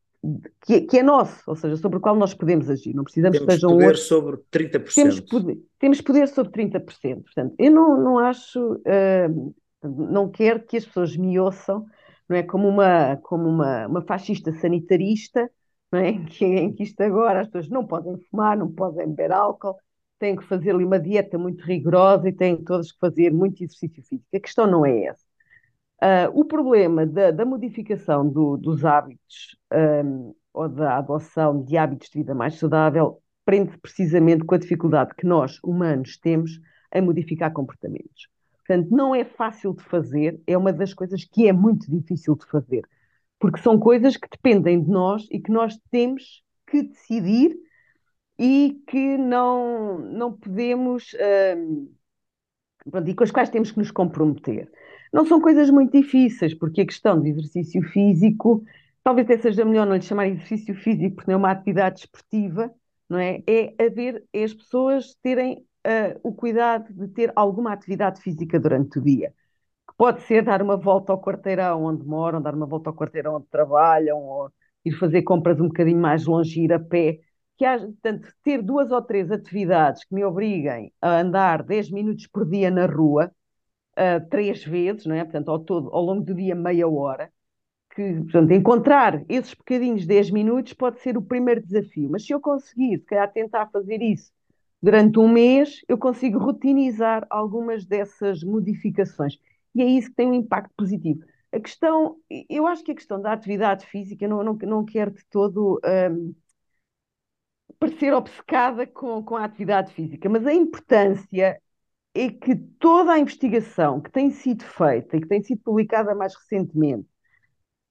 que, 0.60 0.74
é, 0.74 0.80
que, 0.80 0.98
é 0.98 1.02
nosso, 1.02 1.42
ou 1.46 1.56
seja, 1.56 1.76
sobre 1.76 1.98
o 1.98 2.00
qual 2.00 2.16
nós 2.16 2.34
podemos 2.34 2.68
agir. 2.70 2.94
Não 2.94 3.04
precisamos 3.04 3.38
temos 3.38 3.54
que 3.54 3.54
sejam 3.54 3.70
poder 3.70 3.96
sobre 3.96 4.36
30%. 4.52 4.94
Temos 4.94 5.20
poder, 5.20 5.58
temos 5.78 6.00
poder 6.00 6.28
sobre 6.28 6.52
30%. 6.52 7.22
Portanto, 7.22 7.54
eu 7.58 7.70
não, 7.70 8.02
não 8.02 8.18
acho, 8.18 8.74
uh, 8.74 9.54
não 9.82 10.28
quero 10.30 10.60
que 10.60 10.76
as 10.76 10.84
pessoas 10.84 11.16
me 11.16 11.38
ouçam 11.38 11.86
não 12.28 12.36
é, 12.36 12.42
como 12.42 12.68
uma, 12.68 13.16
como 13.18 13.48
uma, 13.48 13.86
uma 13.86 14.02
fascista 14.02 14.52
sanitarista, 14.52 15.50
não 15.90 16.00
é, 16.00 16.10
em, 16.10 16.24
que, 16.24 16.44
em 16.44 16.72
que 16.72 16.82
isto 16.82 17.00
agora 17.00 17.40
as 17.40 17.46
pessoas 17.48 17.68
não 17.68 17.86
podem 17.86 18.16
fumar, 18.30 18.56
não 18.56 18.70
podem 18.72 19.08
beber 19.08 19.32
álcool, 19.32 19.76
têm 20.18 20.36
que 20.36 20.44
fazer 20.44 20.70
ali 20.70 20.84
uma 20.84 20.98
dieta 20.98 21.38
muito 21.38 21.62
rigorosa 21.64 22.28
e 22.28 22.32
têm 22.32 22.62
todas 22.64 22.92
que 22.92 22.98
fazer 22.98 23.32
muito 23.32 23.62
exercício 23.62 24.02
físico. 24.02 24.24
A 24.34 24.40
questão 24.40 24.66
não 24.66 24.84
é 24.84 25.04
essa. 25.04 25.25
Uh, 26.02 26.28
o 26.34 26.44
problema 26.44 27.06
da, 27.06 27.30
da 27.30 27.44
modificação 27.44 28.28
do, 28.28 28.58
dos 28.58 28.84
hábitos 28.84 29.56
um, 30.04 30.34
ou 30.52 30.68
da 30.68 30.98
adoção 30.98 31.62
de 31.62 31.76
hábitos 31.76 32.10
de 32.10 32.18
vida 32.18 32.34
mais 32.34 32.58
saudável 32.58 33.22
prende 33.46 33.78
precisamente 33.78 34.44
com 34.44 34.54
a 34.54 34.58
dificuldade 34.58 35.14
que 35.16 35.26
nós, 35.26 35.58
humanos, 35.62 36.18
temos 36.18 36.60
em 36.94 37.00
modificar 37.00 37.52
comportamentos. 37.52 38.28
Portanto, 38.58 38.90
não 38.90 39.14
é 39.14 39.24
fácil 39.24 39.72
de 39.74 39.82
fazer, 39.84 40.40
é 40.46 40.58
uma 40.58 40.72
das 40.72 40.92
coisas 40.92 41.24
que 41.24 41.48
é 41.48 41.52
muito 41.52 41.90
difícil 41.90 42.34
de 42.36 42.44
fazer, 42.46 42.86
porque 43.38 43.60
são 43.60 43.78
coisas 43.78 44.16
que 44.16 44.28
dependem 44.28 44.82
de 44.82 44.90
nós 44.90 45.26
e 45.30 45.38
que 45.38 45.52
nós 45.52 45.78
temos 45.90 46.42
que 46.66 46.82
decidir 46.82 47.56
e 48.38 48.82
que 48.86 49.16
não, 49.16 49.98
não 49.98 50.32
podemos. 50.32 51.14
Hum, 52.92 53.02
e 53.06 53.14
com 53.14 53.24
as 53.24 53.30
quais 53.30 53.50
temos 53.50 53.70
que 53.72 53.78
nos 53.78 53.90
comprometer. 53.90 54.70
Não 55.12 55.26
são 55.26 55.40
coisas 55.40 55.70
muito 55.70 55.92
difíceis, 55.92 56.54
porque 56.54 56.80
a 56.82 56.86
questão 56.86 57.20
do 57.20 57.26
exercício 57.26 57.82
físico, 57.82 58.64
talvez 59.02 59.26
até 59.26 59.38
seja 59.38 59.64
melhor 59.64 59.86
não 59.86 59.94
lhe 59.96 60.02
chamar 60.02 60.28
exercício 60.28 60.74
físico, 60.74 61.16
porque 61.16 61.30
não 61.30 61.36
é 61.36 61.38
uma 61.38 61.50
atividade 61.50 62.00
esportiva, 62.00 62.72
não 63.08 63.18
é? 63.18 63.42
É 63.46 63.74
haver, 63.84 64.24
é 64.32 64.44
as 64.44 64.54
pessoas 64.54 65.14
terem 65.22 65.58
uh, 65.86 66.20
o 66.22 66.32
cuidado 66.34 66.92
de 66.92 67.08
ter 67.08 67.32
alguma 67.36 67.72
atividade 67.72 68.20
física 68.20 68.58
durante 68.58 68.98
o 68.98 69.02
dia. 69.02 69.32
Pode 69.96 70.22
ser 70.22 70.42
dar 70.44 70.62
uma 70.62 70.76
volta 70.76 71.12
ao 71.12 71.20
quarteirão 71.20 71.84
onde 71.84 72.04
moram, 72.04 72.42
dar 72.42 72.54
uma 72.54 72.66
volta 72.66 72.90
ao 72.90 72.96
quarteirão 72.96 73.36
onde 73.36 73.46
trabalham, 73.48 74.18
ou 74.18 74.50
ir 74.84 74.92
fazer 74.92 75.22
compras 75.22 75.60
um 75.60 75.68
bocadinho 75.68 76.00
mais 76.00 76.26
longe, 76.26 76.60
ir 76.62 76.72
a 76.72 76.78
pé. 76.80 77.20
Que 77.56 77.64
haja, 77.64 77.86
portanto, 77.86 78.28
ter 78.42 78.62
duas 78.62 78.90
ou 78.90 79.00
três 79.02 79.30
atividades 79.30 80.04
que 80.04 80.14
me 80.14 80.24
obriguem 80.24 80.92
a 81.00 81.20
andar 81.20 81.62
10 81.62 81.90
minutos 81.90 82.26
por 82.26 82.48
dia 82.48 82.70
na 82.70 82.86
rua, 82.86 83.32
uh, 83.98 84.28
três 84.28 84.64
vezes, 84.64 85.06
não 85.06 85.14
é? 85.16 85.24
portanto, 85.24 85.50
ao, 85.50 85.58
todo, 85.58 85.90
ao 85.90 86.02
longo 86.02 86.22
do 86.24 86.34
dia, 86.34 86.54
meia 86.54 86.88
hora, 86.88 87.32
que, 87.94 88.14
portanto, 88.22 88.52
encontrar 88.52 89.24
esses 89.28 89.54
bocadinhos 89.54 90.06
10 90.06 90.30
minutos 90.30 90.74
pode 90.74 91.00
ser 91.00 91.16
o 91.16 91.22
primeiro 91.22 91.62
desafio. 91.62 92.10
Mas 92.10 92.26
se 92.26 92.32
eu 92.32 92.40
conseguir, 92.40 92.98
se 92.98 93.06
calhar, 93.06 93.32
tentar 93.32 93.68
fazer 93.70 94.02
isso 94.02 94.30
durante 94.82 95.18
um 95.18 95.28
mês, 95.28 95.80
eu 95.88 95.98
consigo 95.98 96.38
rutinizar 96.38 97.26
algumas 97.30 97.86
dessas 97.86 98.44
modificações. 98.44 99.38
E 99.74 99.82
é 99.82 99.86
isso 99.86 100.10
que 100.10 100.16
tem 100.16 100.28
um 100.28 100.34
impacto 100.34 100.72
positivo. 100.76 101.20
A 101.52 101.60
questão, 101.60 102.16
eu 102.50 102.66
acho 102.66 102.84
que 102.84 102.92
a 102.92 102.94
questão 102.94 103.20
da 103.20 103.32
atividade 103.32 103.86
física, 103.86 104.28
não, 104.28 104.44
não, 104.44 104.54
não 104.54 104.84
quero 104.84 105.10
de 105.12 105.24
todo 105.30 105.80
um, 106.12 106.34
parecer 107.78 108.12
obcecada 108.14 108.86
com, 108.86 109.22
com 109.22 109.36
a 109.36 109.44
atividade 109.44 109.92
física, 109.92 110.28
mas 110.28 110.46
a 110.46 110.52
importância 110.52 111.60
é 112.14 112.30
que 112.30 112.56
toda 112.56 113.12
a 113.12 113.18
investigação 113.18 114.00
que 114.00 114.10
tem 114.10 114.30
sido 114.30 114.64
feita 114.64 115.16
e 115.16 115.20
que 115.20 115.28
tem 115.28 115.42
sido 115.42 115.60
publicada 115.62 116.14
mais 116.14 116.34
recentemente 116.34 117.06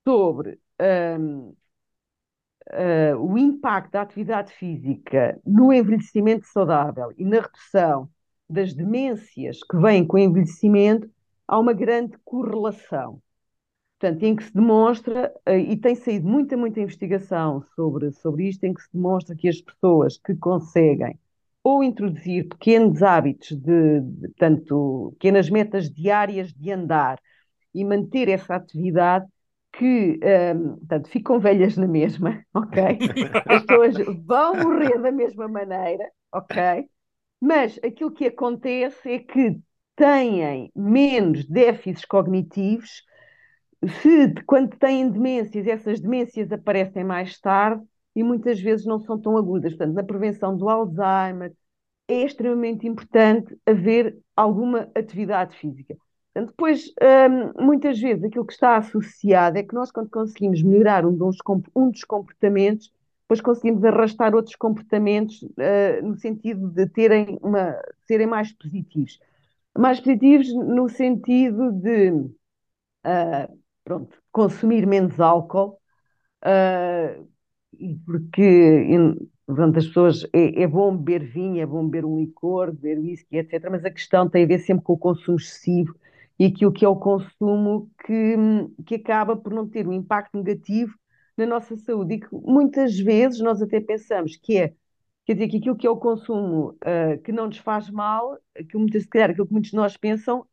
sobre 0.08 0.60
um, 1.20 1.50
uh, 1.50 1.58
eh, 2.72 3.15
o 3.15 3.38
impacto 3.38 3.92
da 3.92 4.01
atividade 4.01 4.51
física 4.54 5.39
no 5.46 5.72
envelhecimento 5.72 6.48
saudável 6.48 7.13
e 7.18 7.24
na 7.25 7.42
redução 7.42 8.10
das 8.50 8.74
demências 8.74 9.60
que 9.63 9.77
vêm 9.77 10.06
com 10.06 10.18
o 10.18 10.20
envelhecimento, 10.20 11.10
há 11.48 11.60
uma 11.60 11.74
grande 11.74 12.18
correlação. 12.24 13.22
Portanto, 14.00 14.24
em 14.24 14.36
que 14.36 14.44
se 14.44 14.54
demonstra, 14.54 15.34
uh, 15.48 15.52
e 15.52 15.78
tem 15.78 15.96
saído 15.96 16.28
muita, 16.28 16.58
muita 16.58 16.82
investigação 16.82 17.64
sobre, 17.75 18.12
sobre 18.12 18.50
isto, 18.50 18.64
em 18.66 18.74
que 18.74 18.82
se 18.82 18.90
demonstra 18.94 19.36
que 19.36 19.48
as 19.48 19.62
pessoas 19.62 20.18
que 20.18 20.36
conseguem 20.36 21.18
ou 21.64 21.84
introduzir 21.84 22.48
pequenos 22.48 23.02
hábitos 23.02 23.58
de, 23.58 24.02
de 24.02 24.30
tanto 24.38 25.12
pequenas 25.14 25.50
metas 25.50 25.90
diárias 25.90 26.54
de 26.54 26.72
andar 26.72 27.20
e 27.74 27.84
manter 27.84 28.30
essa 28.30 28.56
atividade, 28.56 29.25
que 29.74 30.20
um, 30.56 30.78
portanto, 30.78 31.10
ficam 31.10 31.40
velhas 31.40 31.75
na 31.75 31.88
mesma, 31.88 32.44
ok? 32.54 33.00
As 33.48 33.66
pessoas 33.66 33.96
vão 34.25 34.56
morrer 34.56 35.00
da 35.00 35.12
mesma 35.12 35.48
maneira, 35.48 36.10
ok? 36.32 36.88
Mas 37.42 37.80
aquilo 37.84 38.12
que 38.12 38.28
acontece 38.28 39.10
é 39.10 39.20
que 39.20 39.60
têm 39.96 40.72
menos 40.75 41.46
déficits 41.46 42.05
cognitivos, 42.05 43.03
se 43.88 44.34
quando 44.46 44.76
têm 44.78 45.10
demências, 45.10 45.68
essas 45.68 46.00
demências 46.00 46.52
aparecem 46.52 47.04
mais 47.04 47.40
tarde 47.40 47.84
e 48.16 48.24
muitas 48.24 48.60
vezes 48.60 48.86
não 48.86 49.00
são 49.00 49.20
tão 49.20 49.38
agudas. 49.38 49.74
Portanto, 49.74 49.96
na 49.96 50.04
prevenção 50.04 50.56
do 50.58 50.70
Alzheimer 50.70 51.54
é 52.08 52.24
extremamente 52.24 52.88
importante 52.88 53.58
haver 53.66 54.18
alguma 54.36 54.90
atividade 54.96 55.56
física. 55.58 55.98
Depois, 56.34 56.92
hum, 57.02 57.66
muitas 57.66 58.00
vezes, 58.00 58.24
aquilo 58.24 58.46
que 58.46 58.54
está 58.54 58.78
associado 58.78 59.58
é 59.58 59.64
que 59.64 59.74
nós, 59.74 59.92
quando 59.92 60.10
conseguimos 60.10 60.62
melhorar 60.62 61.06
um 61.06 61.16
dos, 61.16 61.38
um 61.74 61.90
dos 61.90 62.04
comportamentos, 62.04 62.92
depois 63.22 63.42
conseguimos 63.42 63.84
arrastar 63.84 64.36
outros 64.36 64.56
comportamentos 64.56 65.42
uh, 65.42 66.06
no 66.06 66.16
sentido 66.18 66.70
de 66.70 66.88
terem 66.88 67.40
uma, 67.42 67.76
serem 68.06 68.28
mais 68.28 68.52
positivos. 68.52 69.20
Mais 69.78 70.00
positivos 70.00 70.54
no 70.54 70.90
sentido 70.90 71.72
de 71.72 72.12
uh, 72.12 73.60
pronto, 73.86 74.18
consumir 74.32 74.86
menos 74.86 75.20
álcool, 75.20 75.80
uh, 76.44 77.28
porque 78.06 78.90
portanto, 79.46 79.78
as 79.78 79.88
pessoas 79.88 80.24
é, 80.34 80.64
é, 80.64 80.68
bom 80.68 80.98
beber 80.98 81.24
vinho, 81.32 81.62
é 81.62 81.66
bom 81.66 81.88
beber 81.88 82.06
um 82.06 82.20
licor, 82.20 82.74
beber 82.74 83.00
whisky, 83.00 83.38
etc. 83.38 83.70
Mas 83.70 83.86
a 83.86 83.92
questão 83.92 84.30
tem 84.30 84.44
a 84.44 84.48
ver 84.48 84.60
sempre 84.60 84.84
com 84.84 84.94
o 84.94 84.98
consumo 84.98 85.38
excessivo 85.38 85.96
e 86.40 86.46
aquilo 86.46 86.72
que 86.74 86.84
é 86.84 86.88
o 86.90 86.96
consumo 86.96 87.90
que, 88.06 88.36
que 88.86 88.96
acaba 88.96 89.38
por 89.38 89.54
não 89.54 89.68
ter 89.68 89.88
um 89.88 89.94
impacto 89.94 90.38
negativo 90.38 90.94
na 91.38 91.46
nossa 91.46 91.78
saúde 91.78 92.16
e 92.16 92.20
que 92.20 92.28
muitas 92.32 92.98
vezes 93.00 93.40
nós 93.40 93.62
até 93.62 93.80
pensamos 93.80 94.36
que 94.36 94.58
é, 94.58 94.74
quer 95.26 95.34
dizer, 95.34 95.48
que 95.50 95.58
aquilo 95.58 95.76
que 95.76 95.88
é 95.88 95.90
o 95.90 95.98
consumo 95.98 96.70
uh, 96.72 97.22
que 97.24 97.32
não 97.32 97.48
nos 97.48 97.58
faz 97.58 97.90
mal, 97.90 98.38
que 98.70 98.78
muitas, 98.78 99.04
se 99.04 99.10
calhar 99.10 99.30
aquilo 99.30 99.46
que 99.48 99.54
muitos 99.54 99.72
de 99.72 99.78
nós 99.78 99.96
pensam 99.98 100.46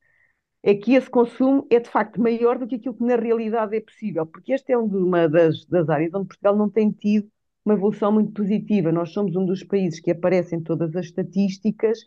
é 0.63 0.75
que 0.75 0.95
esse 0.95 1.11
consumo 1.11 1.67
é 1.71 1.81
de 1.81 1.91
facto 1.91 2.21
maior 2.21 2.59
do 2.59 2.67
que 2.67 2.77
aquilo 2.77 2.95
que 2.95 3.05
na 3.05 3.17
realidade 3.17 3.77
é 3.77 3.81
possível, 3.81 4.25
porque 4.27 4.53
esta 4.53 4.73
é 4.73 4.77
uma 4.77 5.29
das, 5.29 5.65
das 5.67 5.89
áreas 5.89 6.15
onde 6.15 6.29
Portugal 6.29 6.57
não 6.57 6.71
tem 6.71 6.91
tido 6.91 7.29
uma 7.65 7.75
evolução 7.75 8.13
muito 8.13 8.33
positiva. 8.33 8.93
Nós 8.93 9.13
somos 9.13 9.35
um 9.37 9.45
dos 9.47 9.63
países 9.65 10.01
que 10.01 10.11
aparecem 10.11 10.59
em 10.59 10.63
todas 10.63 10.95
as 10.97 11.07
estatísticas 11.07 12.01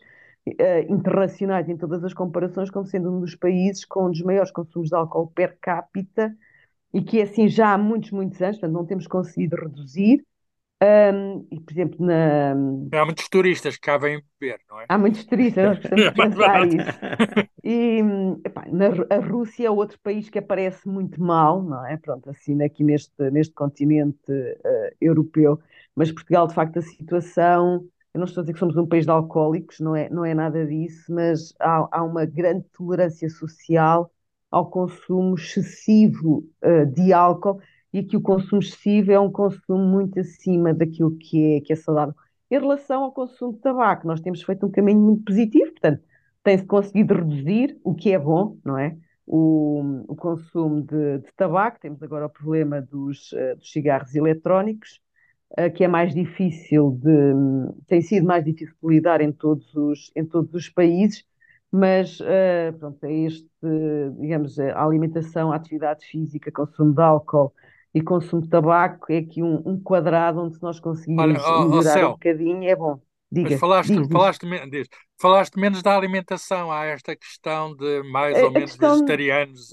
uh, 0.46 0.92
internacionais, 0.92 1.68
em 1.68 1.76
todas 1.76 2.02
as 2.04 2.14
comparações, 2.14 2.70
como 2.70 2.86
sendo 2.86 3.12
um 3.12 3.20
dos 3.20 3.34
países 3.34 3.84
com 3.84 4.06
um 4.06 4.10
dos 4.10 4.22
maiores 4.22 4.50
consumos 4.50 4.88
de 4.88 4.94
álcool 4.96 5.28
per 5.28 5.58
capita 5.60 6.34
e 6.94 7.02
que 7.02 7.20
assim 7.20 7.48
já 7.48 7.74
há 7.74 7.78
muitos, 7.78 8.10
muitos 8.10 8.40
anos, 8.40 8.58
portanto 8.58 8.74
não 8.74 8.86
temos 8.86 9.06
conseguido 9.06 9.56
reduzir. 9.56 10.24
Um, 10.82 11.46
e, 11.50 11.58
por 11.60 11.72
exemplo, 11.72 12.04
na... 12.04 12.52
Há 12.92 13.04
muitos 13.04 13.28
turistas 13.30 13.76
que 13.76 13.80
cá 13.80 13.96
vêm 13.96 14.22
beber, 14.38 14.60
não 14.68 14.80
é? 14.80 14.86
Há 14.88 14.98
muitos 14.98 15.24
turistas, 15.24 15.64
nós 15.64 15.78
precisamos 15.78 16.12
pensar 16.14 16.66
isso. 16.66 17.48
E 17.64 18.00
epá, 18.44 18.66
na, 18.70 18.86
a 19.10 19.18
Rússia 19.20 19.68
é 19.68 19.70
outro 19.70 19.98
país 20.00 20.28
que 20.28 20.38
aparece 20.38 20.86
muito 20.86 21.20
mal, 21.22 21.62
não 21.62 21.86
é? 21.86 21.96
Pronto, 21.96 22.28
assim, 22.28 22.62
aqui 22.62 22.84
neste, 22.84 23.30
neste 23.30 23.54
continente 23.54 24.30
uh, 24.30 24.94
europeu, 25.00 25.58
mas 25.94 26.12
Portugal, 26.12 26.46
de 26.46 26.54
facto, 26.54 26.78
a 26.78 26.82
situação 26.82 27.82
eu 28.16 28.18
não 28.18 28.24
estou 28.24 28.40
a 28.40 28.44
dizer 28.44 28.54
que 28.54 28.58
somos 28.58 28.76
um 28.78 28.86
país 28.86 29.04
de 29.04 29.10
alcoólicos, 29.10 29.78
não 29.78 29.94
é, 29.94 30.08
não 30.08 30.24
é 30.24 30.32
nada 30.32 30.66
disso, 30.66 31.12
mas 31.12 31.52
há, 31.60 31.86
há 31.92 32.02
uma 32.02 32.24
grande 32.24 32.64
tolerância 32.72 33.28
social 33.28 34.10
ao 34.50 34.70
consumo 34.70 35.34
excessivo 35.34 36.48
uh, 36.64 36.86
de 36.86 37.12
álcool 37.12 37.60
e 37.92 38.02
que 38.02 38.16
o 38.16 38.20
consumo 38.20 38.60
excessivo 38.60 39.12
é 39.12 39.18
um 39.20 39.30
consumo 39.30 39.84
muito 39.84 40.20
acima 40.20 40.74
daquilo 40.74 41.16
que 41.16 41.56
é, 41.56 41.60
que 41.60 41.72
é 41.72 41.76
saudável. 41.76 42.14
Em 42.50 42.58
relação 42.58 43.02
ao 43.02 43.12
consumo 43.12 43.52
de 43.54 43.60
tabaco, 43.60 44.06
nós 44.06 44.20
temos 44.20 44.42
feito 44.42 44.66
um 44.66 44.70
caminho 44.70 45.00
muito 45.00 45.24
positivo, 45.24 45.72
portanto, 45.72 46.02
tem-se 46.44 46.64
conseguido 46.64 47.14
reduzir, 47.14 47.76
o 47.82 47.92
que 47.94 48.12
é 48.12 48.18
bom, 48.18 48.56
não 48.64 48.78
é? 48.78 48.96
O, 49.26 50.04
o 50.06 50.14
consumo 50.14 50.80
de, 50.80 51.18
de, 51.18 51.32
tabaco, 51.36 51.80
temos 51.80 52.00
agora 52.02 52.26
o 52.26 52.30
problema 52.30 52.80
dos, 52.80 53.32
uh, 53.32 53.56
dos 53.56 53.72
cigarros 53.72 54.14
eletrónicos, 54.14 55.00
uh, 55.58 55.72
que 55.74 55.82
é 55.82 55.88
mais 55.88 56.14
difícil 56.14 56.92
de, 57.02 57.34
tem 57.88 58.00
sido 58.00 58.24
mais 58.24 58.44
difícil 58.44 58.76
de 58.80 58.88
lidar 58.88 59.20
em 59.20 59.32
todos 59.32 59.74
os, 59.74 60.12
em 60.14 60.24
todos 60.24 60.54
os 60.54 60.68
países, 60.68 61.24
mas 61.72 62.20
uh, 62.20 62.72
pronto, 62.78 63.02
é 63.02 63.12
este, 63.12 63.50
digamos, 64.20 64.56
a 64.60 64.84
alimentação, 64.84 65.50
a 65.50 65.56
atividade 65.56 66.06
física, 66.06 66.52
consumo 66.52 66.94
de 66.94 67.02
álcool 67.02 67.52
e 67.96 68.02
consumo 68.02 68.42
de 68.42 68.50
tabaco 68.50 69.10
é 69.10 69.16
aqui 69.16 69.42
um, 69.42 69.62
um 69.64 69.80
quadrado 69.80 70.42
onde 70.42 70.56
se 70.56 70.62
nós 70.62 70.78
conseguimos 70.78 71.22
Olha, 71.22 71.40
oh, 71.40 71.64
melhorar 71.64 72.04
oh, 72.04 72.08
um 72.08 72.12
bocadinho, 72.12 72.68
é 72.68 72.76
bom. 72.76 73.00
Diga, 73.32 73.48
Mas 73.48 73.58
falaste, 73.58 73.96
diz, 73.96 74.08
falaste, 74.12 74.70
diz. 74.70 74.88
falaste 75.18 75.58
menos 75.58 75.82
da 75.82 75.96
alimentação, 75.96 76.70
há 76.70 76.84
esta 76.84 77.16
questão 77.16 77.74
de 77.74 78.02
mais 78.12 78.36
a, 78.36 78.44
ou 78.44 78.50
menos 78.50 78.72
questão, 78.72 78.92
vegetarianos. 78.92 79.68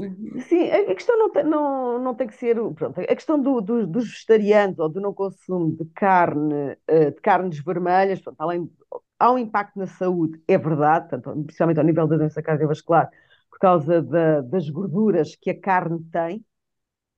Sim, 0.47 0.69
a, 0.71 0.95
questão 0.95 1.19
não 1.19 1.31
tem, 1.31 1.43
não, 1.43 1.99
não 2.01 2.15
tem 2.15 2.27
que 2.27 2.35
ser. 2.35 2.55
Pronto, 2.55 2.97
a 2.97 3.03
questão 3.13 3.37
do, 3.37 3.59
do, 3.59 3.85
dos 3.85 4.05
vegetarianos 4.09 4.79
ou 4.79 4.87
do 4.87 5.01
não 5.01 5.13
consumo 5.13 5.75
de 5.75 5.83
carne, 5.93 6.77
eh, 6.87 7.11
de 7.11 7.19
carnes 7.19 7.59
vermelhas, 7.59 8.21
pronto, 8.21 8.39
além, 8.39 8.71
há 9.19 9.31
um 9.33 9.37
impacto 9.37 9.77
na 9.77 9.85
saúde, 9.85 10.41
é 10.47 10.57
verdade, 10.57 11.09
tanto, 11.09 11.29
principalmente 11.43 11.77
ao 11.77 11.85
nível 11.85 12.07
da 12.07 12.15
doença 12.15 12.41
cardiovascular, 12.41 13.09
por 13.51 13.59
causa 13.59 14.01
da, 14.01 14.39
das 14.39 14.69
gorduras 14.69 15.35
que 15.35 15.49
a 15.49 15.59
carne 15.59 15.99
tem. 16.09 16.41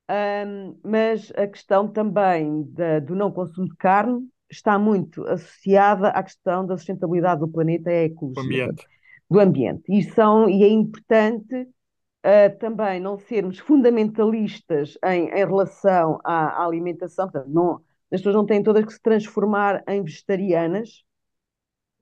Um, 0.07 0.77
mas 0.83 1.31
a 1.35 1.47
questão 1.47 1.87
também 1.87 2.63
da, 2.73 2.99
do 2.99 3.15
não 3.15 3.31
consumo 3.31 3.67
de 3.67 3.75
carne 3.75 4.27
está 4.49 4.77
muito 4.77 5.25
associada 5.25 6.09
à 6.09 6.21
questão 6.21 6.65
da 6.65 6.77
sustentabilidade 6.77 7.39
do 7.39 7.47
planeta 7.47 7.91
e 7.91 7.93
à 7.93 8.03
ecologia. 8.03 8.65
Ambiente. 8.65 8.87
Do 9.29 9.39
ambiente. 9.39 9.83
E, 9.89 10.03
são, 10.03 10.47
e 10.47 10.63
é 10.63 10.67
importante 10.67 11.55
uh, 11.55 12.57
também 12.59 12.99
não 12.99 13.17
sermos 13.17 13.57
fundamentalistas 13.57 14.97
em, 15.03 15.29
em 15.29 15.45
relação 15.45 16.19
à, 16.23 16.61
à 16.61 16.65
alimentação. 16.65 17.29
Portanto, 17.29 17.51
não, 17.51 17.81
as 18.11 18.19
pessoas 18.19 18.35
não 18.35 18.45
têm 18.45 18.61
todas 18.61 18.85
que 18.85 18.93
se 18.93 19.01
transformar 19.01 19.83
em 19.87 20.03
vegetarianas. 20.03 21.03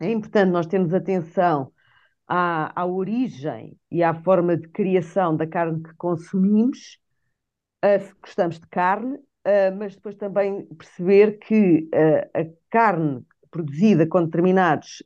É 0.01 0.11
importante 0.11 0.51
nós 0.51 0.67
termos 0.67 0.93
atenção 0.93 1.71
à, 2.27 2.81
à 2.81 2.85
origem 2.85 3.77
e 3.89 4.03
à 4.03 4.13
forma 4.13 4.57
de 4.57 4.67
criação 4.67 5.37
da 5.37 5.47
carne 5.47 5.81
que 5.81 5.93
consumimos, 5.95 6.99
gostamos 8.21 8.59
de 8.59 8.67
carne, 8.67 9.15
uh, 9.15 9.75
mas 9.77 9.95
depois 9.95 10.15
também 10.15 10.65
perceber 10.77 11.39
que 11.39 11.89
uh, 11.93 12.29
a 12.33 12.45
carne 12.69 13.25
produzida 13.51 14.07
com 14.07 14.25
determinados 14.25 15.03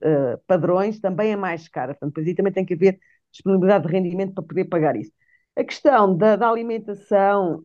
padrões 0.48 1.02
também 1.02 1.34
é 1.34 1.36
mais 1.36 1.68
cara. 1.68 1.94
Portanto, 1.94 2.12
depois 2.12 2.28
aí 2.28 2.34
também 2.34 2.54
tem 2.54 2.66
que 2.66 2.76
haver 2.76 2.98
disponibilidade 3.30 3.86
de 3.86 3.92
rendimento 3.92 4.34
para 4.36 4.44
poder 4.46 4.66
pagar 4.66 4.96
isso. 4.96 5.12
A 5.54 5.66
questão 5.66 6.16
da, 6.16 6.38
da 6.38 6.48
alimentação, 6.48 7.62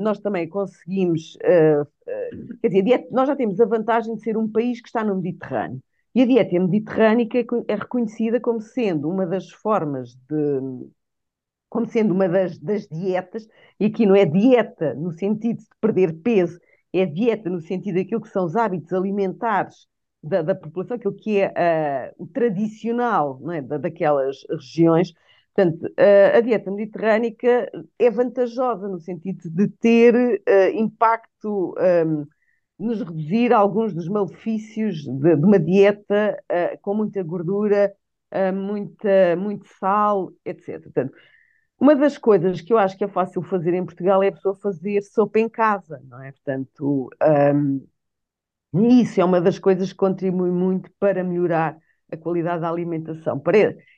nós 0.00 0.20
também 0.20 0.48
conseguimos, 0.48 1.36
quer 2.62 2.68
dizer, 2.68 3.08
nós 3.10 3.26
já 3.26 3.34
temos 3.34 3.60
a 3.60 3.64
vantagem 3.64 4.14
de 4.14 4.22
ser 4.22 4.36
um 4.36 4.48
país 4.48 4.80
que 4.80 4.86
está 4.86 5.02
no 5.02 5.16
Mediterrâneo. 5.16 5.82
E 6.14 6.22
a 6.22 6.26
dieta 6.26 6.58
mediterrânica 6.58 7.38
é 7.68 7.74
reconhecida 7.74 8.40
como 8.40 8.60
sendo 8.60 9.08
uma 9.08 9.26
das 9.26 9.50
formas 9.50 10.14
de. 10.28 10.60
Como 11.70 11.86
sendo 11.86 12.12
uma 12.12 12.28
das, 12.28 12.58
das 12.58 12.86
dietas, 12.88 13.48
e 13.78 13.86
aqui 13.86 14.04
não 14.04 14.16
é 14.16 14.26
dieta 14.26 14.92
no 14.94 15.12
sentido 15.12 15.60
de 15.60 15.66
perder 15.80 16.12
peso, 16.14 16.60
é 16.92 17.06
dieta 17.06 17.48
no 17.48 17.60
sentido 17.60 17.94
daquilo 17.94 18.20
que 18.20 18.28
são 18.28 18.44
os 18.44 18.56
hábitos 18.56 18.92
alimentares 18.92 19.86
da, 20.22 20.42
da 20.42 20.54
população, 20.54 20.96
aquilo 20.96 21.14
que 21.14 21.40
é 21.40 22.12
uh, 22.18 22.22
o 22.22 22.26
tradicional 22.26 23.40
é, 23.52 23.62
da, 23.62 23.78
daquelas 23.78 24.38
regiões. 24.50 25.12
Portanto, 25.54 25.86
uh, 25.86 26.36
a 26.36 26.40
dieta 26.40 26.70
mediterrânica 26.70 27.70
é 27.98 28.10
vantajosa 28.10 28.88
no 28.88 28.98
sentido 28.98 29.48
de 29.48 29.68
ter 29.68 30.14
uh, 30.14 30.76
impacto. 30.76 31.74
Um, 32.06 32.26
nos 32.78 32.98
reduzir 33.02 33.52
alguns 33.52 33.92
dos 33.92 34.08
malefícios 34.08 35.04
de, 35.04 35.36
de 35.36 35.44
uma 35.44 35.58
dieta 35.58 36.42
com 36.80 36.94
muita 36.94 37.22
gordura, 37.22 37.92
muita, 38.54 39.36
muito 39.36 39.66
sal, 39.78 40.32
etc. 40.46 40.80
Portanto, 40.84 41.12
uma 41.80 41.96
das 41.96 42.18
coisas 42.18 42.60
que 42.60 42.72
eu 42.72 42.78
acho 42.78 42.96
que 42.96 43.04
é 43.04 43.08
fácil 43.08 43.42
fazer 43.42 43.72
em 43.72 43.84
Portugal 43.84 44.22
é 44.22 44.28
a 44.28 44.32
pessoa 44.32 44.54
fazer 44.54 45.00
sopa 45.02 45.38
em 45.40 45.48
casa, 45.48 46.00
não 46.06 46.22
é? 46.22 46.30
Portanto, 46.32 47.08
um, 47.54 47.86
isso 48.74 49.20
é 49.20 49.24
uma 49.24 49.40
das 49.40 49.58
coisas 49.58 49.90
que 49.90 49.98
contribui 49.98 50.50
muito 50.50 50.90
para 51.00 51.24
melhorar 51.24 51.78
a 52.12 52.16
qualidade 52.16 52.60
da 52.60 52.68
alimentação. 52.68 53.42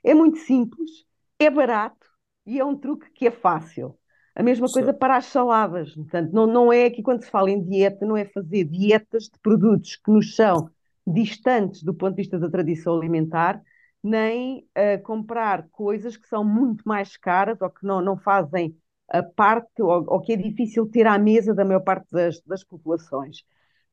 É 0.05 0.15
muito 0.15 0.39
simples, 0.39 0.91
é 1.39 1.51
barato 1.51 2.07
e 2.47 2.61
é 2.61 2.65
um 2.65 2.77
truque 2.77 3.11
que 3.11 3.27
é 3.27 3.31
fácil. 3.31 3.99
A 4.35 4.43
mesma 4.43 4.67
coisa 4.69 4.95
para 4.95 5.17
as 5.17 5.27
saladas. 5.27 5.93
Portanto, 5.95 6.33
não, 6.33 6.47
não 6.47 6.73
é 6.73 6.87
aqui 6.87 7.03
quando 7.03 7.23
se 7.23 7.31
fala 7.31 7.51
em 7.51 7.63
dieta, 7.63 8.07
não 8.07 8.17
é 8.17 8.25
fazer 8.25 8.65
dietas 8.65 9.25
de 9.25 9.39
produtos 9.43 9.97
que 9.97 10.11
nos 10.11 10.37
são 10.37 10.71
distantes 11.07 11.83
do 11.83 11.93
ponto 11.93 12.15
de 12.15 12.23
vista 12.23 12.39
da 12.39 12.49
tradição 12.49 12.97
alimentar, 12.97 13.61
nem 14.03 14.67
comprar 15.05 15.69
coisas 15.71 16.17
que 16.17 16.29
são 16.29 16.45
muito 16.45 16.83
mais 16.87 17.17
caras 17.17 17.61
ou 17.61 17.71
que 17.71 17.87
não, 17.87 18.01
não 18.01 18.17
fazem 18.17 18.77
a 19.09 19.23
parte, 19.23 19.83
ou, 19.83 20.05
ou 20.09 20.21
que 20.21 20.33
é 20.33 20.37
difícil 20.37 20.87
ter 20.87 21.07
à 21.07 21.19
mesa 21.19 21.55
da 21.55 21.65
maior 21.65 21.81
parte 21.81 22.11
das, 22.11 22.41
das 22.41 22.65
populações. 22.65 23.45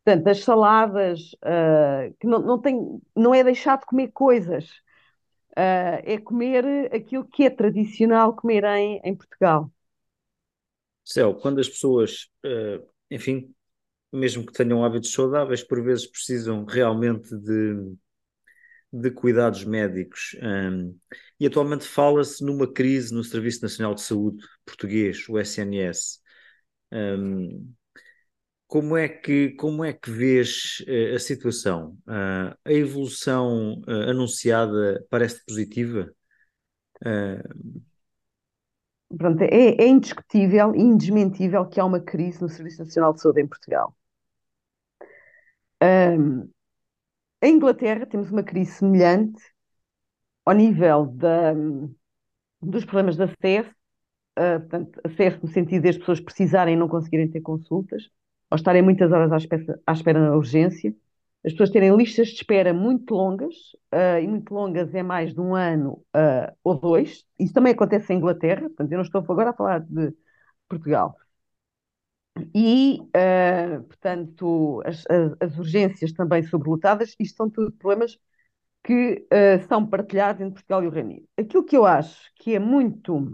Portanto, 0.04 0.28
as 0.28 0.43
saladas, 0.43 1.34
uh, 1.43 2.15
que 2.19 2.26
não, 2.26 2.39
não, 2.39 2.60
tem, 2.60 3.02
não 3.15 3.36
é 3.36 3.43
deixar 3.43 3.78
de 3.78 3.86
comer 3.86 4.08
coisas, 4.13 4.65
uh, 5.52 6.00
é 6.04 6.17
comer 6.17 6.93
aquilo 6.95 7.26
que 7.26 7.43
é 7.43 7.50
tradicional 7.50 8.34
comer 8.34 8.63
em, 8.63 9.02
em 9.04 9.15
Portugal. 9.15 9.69
Céu, 11.04 11.36
quando 11.36 11.60
as 11.60 11.67
pessoas, 11.67 12.30
uh, 12.45 12.88
enfim, 13.12 13.54
mesmo 14.12 14.45
que 14.45 14.54
tenham 14.54 14.86
hábitos 14.86 15.12
saudáveis, 15.12 15.63
por 15.63 15.84
vezes 15.84 16.08
precisam 16.08 16.63
realmente 16.63 17.36
de, 17.36 17.93
de 18.91 19.12
cuidados 19.12 19.63
médicos. 19.63 20.36
Um, 20.41 20.97
e 21.39 21.45
atualmente 21.45 21.86
fala-se 21.86 22.43
numa 22.43 22.71
crise 22.71 23.13
no 23.13 23.23
Serviço 23.23 23.62
Nacional 23.62 23.93
de 23.93 24.02
Saúde 24.02 24.43
português, 24.65 25.28
o 25.30 25.39
SNS. 25.39 26.19
Um, 26.91 27.73
como 28.67 28.95
é 28.95 29.08
que, 29.08 29.52
como 29.52 29.84
é 29.84 29.93
que 29.93 30.12
vês 30.12 30.84
uh, 30.88 31.15
a 31.15 31.19
situação? 31.19 31.97
Uh, 32.08 32.56
a 32.65 32.71
evolução 32.71 33.82
uh, 33.88 34.10
anunciada 34.10 35.06
parece 35.10 35.43
positiva? 35.45 36.12
pronto, 39.17 39.41
é, 39.41 39.82
é 39.82 39.88
indiscutível 39.88 40.75
e 40.75 40.82
indesmentível 40.82 41.65
que 41.65 41.80
há 41.80 41.86
uma 41.86 42.02
crise 42.02 42.41
no 42.41 42.49
Serviço 42.49 42.84
Nacional 42.84 43.13
de 43.13 43.21
Saúde 43.21 43.41
em 43.41 43.47
Portugal. 43.47 43.95
Um, 45.82 46.49
em 47.41 47.56
Inglaterra 47.56 48.06
temos 48.06 48.32
uma 48.32 48.43
crise 48.43 48.71
semelhante 48.71 49.41
ao 50.45 50.54
nível 50.54 51.06
da, 51.06 51.54
dos 52.62 52.86
problemas 52.86 53.15
de 53.15 53.23
acesso, 53.23 53.69
uh, 54.38 54.60
portanto, 54.60 55.02
acesso 55.04 55.39
no 55.43 55.47
sentido 55.49 55.84
de 55.84 55.89
as 55.89 55.97
pessoas 55.97 56.19
precisarem 56.19 56.75
e 56.75 56.78
não 56.78 56.88
conseguirem 56.88 57.30
ter 57.30 57.41
consultas, 57.41 58.10
ou 58.52 58.56
estarem 58.56 58.82
muitas 58.82 59.12
horas 59.12 59.32
à 59.32 59.38
espera, 59.38 59.80
à 59.86 59.93
espera 59.93 60.19
na 60.19 60.36
urgência, 60.36 60.93
as 61.45 61.54
pessoas 61.54 61.69
terem 61.69 61.95
listas 61.95 62.28
de 62.30 62.36
espera 62.36 62.73
muito 62.73 63.13
longas, 63.13 63.56
uh, 63.93 64.19
e 64.21 64.28
muito 64.28 64.54
longas 64.54 64.93
é 64.93 65.04
mais 65.04 65.34
de 65.34 65.39
um 65.39 65.56
ano 65.56 66.04
uh, 66.15 66.54
ou 66.63 66.75
dois. 66.75 67.25
Isso 67.39 67.54
também 67.54 67.73
acontece 67.73 68.12
em 68.13 68.17
Inglaterra, 68.17 68.62
portanto, 68.62 68.91
eu 68.91 68.97
não 68.97 69.06
estou 69.06 69.21
agora 69.21 69.52
a 69.52 69.54
falar 69.54 69.80
de 69.80 70.13
Portugal. 70.67 71.15
E, 72.54 72.99
uh, 73.02 73.84
portanto, 73.84 74.82
as, 74.86 75.04
as, 75.10 75.36
as, 75.39 75.58
urgências 75.58 76.12
também 76.12 76.43
sobrelotadas, 76.43 77.15
isto 77.19 77.38
são 77.38 77.49
tudo 77.49 77.71
problemas 77.71 78.17
que 78.84 79.28
são 79.67 79.86
partilhados 79.86 80.41
entre 80.41 80.54
Portugal 80.54 80.84
e 80.84 80.88
o 80.88 80.89
Reino 80.89 81.10
Unido. 81.10 81.28
Aquilo 81.38 81.65
que 81.65 81.75
eu 81.75 81.86
acho 81.86 82.32
que 82.36 82.56
é 82.56 82.60
muito 82.60 83.30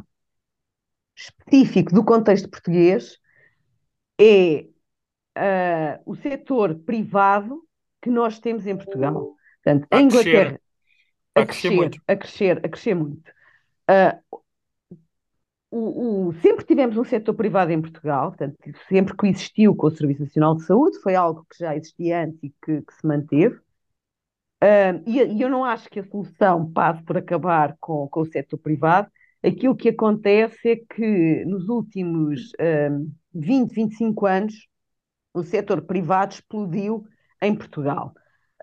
específico 1.16 1.94
do 1.94 2.04
contexto 2.04 2.50
português 2.50 3.20
é 4.20 4.66
o 6.04 6.16
setor 6.16 6.80
privado 6.80 7.64
que 8.02 8.10
nós 8.10 8.40
temos 8.40 8.66
em 8.66 8.76
Portugal. 8.76 9.36
Portanto, 9.64 9.88
a 9.92 10.02
Inglaterra 10.02 10.60
a, 11.36 11.42
a 11.42 11.46
crescer, 11.46 11.70
muito. 11.70 12.02
a 12.08 12.16
crescer, 12.16 12.66
a 12.66 12.70
crescer 12.70 12.96
muito. 12.96 13.32
O, 15.78 16.30
o, 16.30 16.34
sempre 16.36 16.64
tivemos 16.66 16.96
um 16.96 17.04
setor 17.04 17.34
privado 17.34 17.70
em 17.70 17.82
Portugal, 17.82 18.30
portanto, 18.30 18.58
sempre 18.88 19.14
coexistiu 19.14 19.76
com 19.76 19.88
o 19.88 19.92
Serviço 19.92 20.22
Nacional 20.22 20.56
de 20.56 20.64
Saúde, 20.64 20.98
foi 21.02 21.16
algo 21.16 21.46
que 21.50 21.60
já 21.60 21.76
existia 21.76 22.24
antes 22.24 22.42
e 22.42 22.50
que, 22.64 22.82
que 22.82 22.94
se 22.94 23.06
manteve. 23.06 23.56
Uh, 24.64 25.04
e, 25.06 25.22
e, 25.22 25.42
eu 25.42 25.50
não 25.50 25.66
acho 25.66 25.90
que 25.90 26.00
a 26.00 26.04
solução 26.06 26.72
passe 26.72 27.04
por 27.04 27.18
acabar 27.18 27.76
com, 27.78 28.08
com 28.08 28.22
o 28.22 28.26
setor 28.26 28.58
privado. 28.58 29.12
Aquilo 29.44 29.76
que 29.76 29.90
acontece 29.90 30.70
é 30.70 30.76
que 30.78 31.44
nos 31.44 31.68
últimos 31.68 32.54
uh, 32.54 33.12
20, 33.34 33.74
25 33.74 34.26
anos 34.26 34.54
o 35.34 35.44
setor 35.44 35.82
privado 35.82 36.36
explodiu 36.36 37.06
em 37.42 37.54
Portugal. 37.54 38.14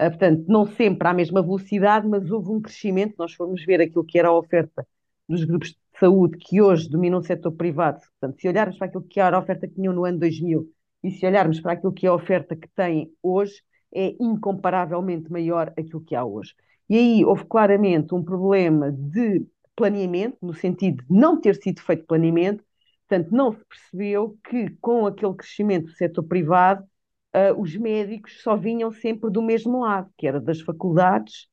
Uh, 0.01 0.09
portanto, 0.09 0.45
não 0.49 0.67
sempre 0.67 1.07
à 1.07 1.13
mesma 1.13 1.43
velocidade, 1.43 2.09
mas 2.09 2.31
houve 2.31 2.51
um 2.53 2.61
crescimento. 2.63 3.17
Nós 3.19 3.35
formos 3.35 3.63
ver 3.67 3.83
aquilo 3.83 4.03
que 4.03 4.19
era 4.19 4.29
a 4.29 4.39
oferta 4.39 4.87
dos 5.29 5.45
grupos 5.45 5.73
de 5.73 5.82
saúde 6.03 6.37
que 6.37 6.61
hoje 6.61 6.89
dominam 6.89 7.21
o 7.21 7.23
setor 7.23 7.53
privado. 7.53 8.01
Portanto, 8.01 8.41
se 8.41 8.49
olharmos 8.49 8.77
para 8.77 8.89
aquilo 8.89 9.05
que 9.05 9.21
era 9.21 9.37
a 9.37 9.41
oferta 9.41 9.69
que 9.69 9.75
tinham 9.75 9.95
no 9.95 10.05
ano 10.05 10.19
2000 10.19 10.69
e 11.05 11.11
se 11.13 11.25
olharmos 11.25 11.61
para 11.61 11.73
aquilo 11.73 11.93
que 11.93 12.07
é 12.07 12.09
a 12.09 12.15
oferta 12.15 12.57
que 12.57 12.69
têm 12.75 13.13
hoje, 13.23 13.63
é 13.95 14.17
incomparavelmente 14.19 15.31
maior 15.31 15.73
aquilo 15.79 16.01
que 16.01 16.17
há 16.17 16.25
hoje. 16.25 16.55
E 16.89 16.97
aí 16.97 17.25
houve 17.25 17.45
claramente 17.45 18.15
um 18.15 18.23
problema 18.23 18.91
de 18.91 19.47
planeamento, 19.77 20.39
no 20.43 20.53
sentido 20.53 21.05
de 21.05 21.15
não 21.15 21.41
ter 21.41 21.55
sido 21.57 21.81
feito 21.81 22.05
planeamento, 22.05 22.65
portanto, 23.09 23.31
não 23.31 23.53
se 23.53 23.65
percebeu 23.65 24.37
que 24.49 24.71
com 24.81 25.07
aquele 25.07 25.35
crescimento 25.35 25.87
do 25.87 25.93
setor 25.93 26.25
privado 26.25 26.83
uh, 26.83 27.61
os 27.61 27.77
médicos 27.77 28.43
só 28.43 28.57
vinham 28.57 28.91
sempre 28.91 29.31
do 29.31 29.41
mesmo 29.41 29.81
lado, 29.81 30.11
que 30.19 30.27
era 30.27 30.41
das 30.41 30.61
faculdades 30.61 31.47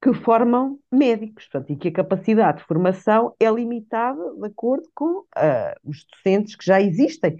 que 0.00 0.14
formam 0.14 0.78
médicos, 0.92 1.48
portanto, 1.48 1.72
e 1.72 1.76
que 1.76 1.88
a 1.88 1.92
capacidade 1.92 2.58
de 2.58 2.64
formação 2.64 3.34
é 3.40 3.50
limitada 3.50 4.34
de 4.34 4.46
acordo 4.46 4.88
com 4.94 5.20
uh, 5.20 5.74
os 5.84 6.06
docentes 6.06 6.54
que 6.54 6.64
já 6.64 6.80
existem, 6.80 7.36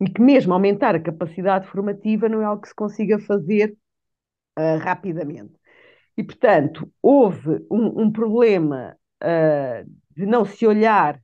e 0.00 0.10
que 0.10 0.20
mesmo 0.20 0.52
aumentar 0.52 0.94
a 0.94 1.00
capacidade 1.00 1.66
formativa 1.68 2.28
não 2.28 2.42
é 2.42 2.44
algo 2.44 2.60
que 2.60 2.68
se 2.68 2.74
consiga 2.74 3.18
fazer 3.18 3.76
uh, 4.58 4.78
rapidamente. 4.78 5.54
E, 6.16 6.22
portanto, 6.22 6.90
houve 7.02 7.64
um, 7.70 8.02
um 8.02 8.12
problema 8.12 8.96
uh, 9.22 9.90
de 10.14 10.26
não 10.26 10.44
se 10.44 10.66
olhar 10.66 11.20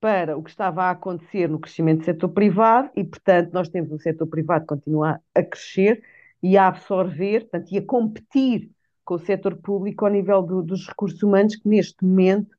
para 0.00 0.36
o 0.36 0.42
que 0.42 0.50
estava 0.50 0.84
a 0.84 0.90
acontecer 0.90 1.48
no 1.48 1.58
crescimento 1.58 2.00
do 2.00 2.04
setor 2.04 2.28
privado 2.30 2.90
e, 2.96 3.04
portanto, 3.04 3.52
nós 3.52 3.68
temos 3.68 3.90
um 3.92 3.98
setor 3.98 4.26
privado 4.26 4.62
que 4.62 4.74
continua 4.74 5.20
a 5.34 5.42
crescer 5.42 6.02
e 6.42 6.56
a 6.58 6.68
absorver, 6.68 7.40
portanto, 7.40 7.72
e 7.72 7.78
a 7.78 7.86
competir 7.86 8.70
com 9.04 9.14
o 9.14 9.18
setor 9.18 9.56
público 9.56 10.04
ao 10.04 10.10
nível 10.10 10.42
do, 10.42 10.62
dos 10.62 10.86
recursos 10.88 11.22
humanos, 11.22 11.56
que 11.56 11.68
neste 11.68 12.04
momento 12.04 12.54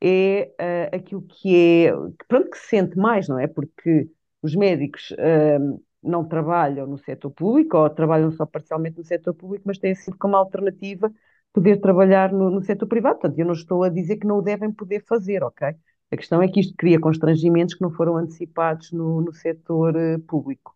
é 0.00 0.52
uh, 0.92 0.96
aquilo 0.96 1.22
que 1.22 1.54
é, 1.56 1.92
pronto, 2.26 2.50
que 2.50 2.58
se 2.58 2.68
sente 2.68 2.96
mais, 2.96 3.28
não 3.28 3.38
é? 3.38 3.46
Porque 3.46 4.08
os 4.42 4.54
médicos 4.54 5.10
uh, 5.12 5.82
não 6.02 6.24
trabalham 6.26 6.86
no 6.86 6.98
setor 6.98 7.30
público 7.30 7.76
ou 7.76 7.90
trabalham 7.90 8.32
só 8.32 8.46
parcialmente 8.46 8.98
no 8.98 9.04
setor 9.04 9.34
público, 9.34 9.64
mas 9.66 9.78
têm 9.78 9.94
sempre 9.94 10.18
como 10.18 10.36
alternativa 10.36 11.12
poder 11.52 11.80
trabalhar 11.80 12.32
no, 12.32 12.50
no 12.50 12.62
setor 12.62 12.86
privado. 12.86 13.18
Portanto, 13.18 13.38
eu 13.38 13.46
não 13.46 13.52
estou 13.52 13.82
a 13.84 13.88
dizer 13.88 14.16
que 14.16 14.26
não 14.26 14.38
o 14.38 14.42
devem 14.42 14.72
poder 14.72 15.04
fazer, 15.06 15.42
ok? 15.42 15.68
A 16.10 16.16
questão 16.16 16.42
é 16.42 16.48
que 16.48 16.60
isto 16.60 16.74
cria 16.76 16.98
constrangimentos 16.98 17.74
que 17.74 17.82
não 17.82 17.90
foram 17.90 18.16
antecipados 18.16 18.90
no, 18.92 19.20
no 19.20 19.32
setor 19.32 19.94
uh, 19.96 20.18
público. 20.20 20.74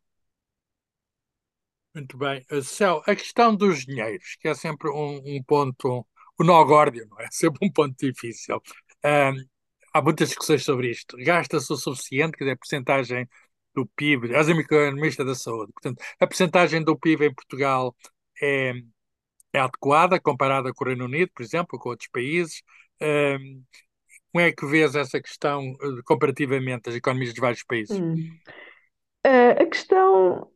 Muito 1.95 2.19
bem. 2.19 2.45
Eh, 2.51 2.61
Céu, 2.63 3.03
a 3.07 3.15
questão 3.15 3.55
dos 3.55 3.85
dinheiros, 3.87 4.37
que 4.41 4.49
é 4.49 4.55
sempre 4.55 4.91
um, 4.91 5.23
um 5.25 5.43
ponto, 5.45 6.05
o 6.37 6.45
nó 6.45 6.65
górdio, 6.65 7.07
não 7.09 7.21
é? 7.21 7.29
Sempre 7.31 7.67
um 7.67 7.71
ponto 7.71 7.95
difícil. 7.97 8.61
Um, 9.05 9.45
há 9.93 10.03
muitas 10.03 10.29
discussões 10.29 10.65
sobre 10.65 10.91
isto. 10.91 11.17
Gasta-se 11.19 11.73
o 11.73 11.77
suficiente, 11.77 12.33
quer 12.37 12.45
dizer, 12.45 12.53
a 12.55 12.57
porcentagem 12.57 13.29
do 13.75 13.87
PIB, 13.87 14.35
as 14.35 14.49
economista 14.49 15.25
da 15.25 15.35
saúde. 15.35 15.73
Portanto, 15.73 16.03
a 16.21 16.27
porcentagem 16.27 16.83
do 16.83 16.99
PIB 16.99 17.27
em 17.27 17.35
Portugal 17.35 17.95
é, 18.43 18.73
é 19.53 19.61
adequada, 19.61 20.21
comparada 20.21 20.73
com 20.73 20.85
o 20.85 20.89
Reino 20.89 21.05
Unido, 21.05 21.31
por 21.35 21.43
exemplo, 21.43 21.79
com 21.79 21.91
outros 21.91 22.09
países. 22.09 22.63
Um, 23.01 23.63
como 24.33 24.45
é 24.45 24.53
que 24.53 24.67
vês 24.67 24.97
essa 24.97 25.21
questão 25.21 25.77
eh, 25.81 26.03
comparativamente 26.05 26.89
às 26.89 26.97
economias 26.97 27.33
de 27.33 27.41
vários 27.41 27.63
países? 27.63 27.97
Hum. 27.97 28.37
Uh, 29.25 29.63
a 29.63 29.67
questão 29.67 30.54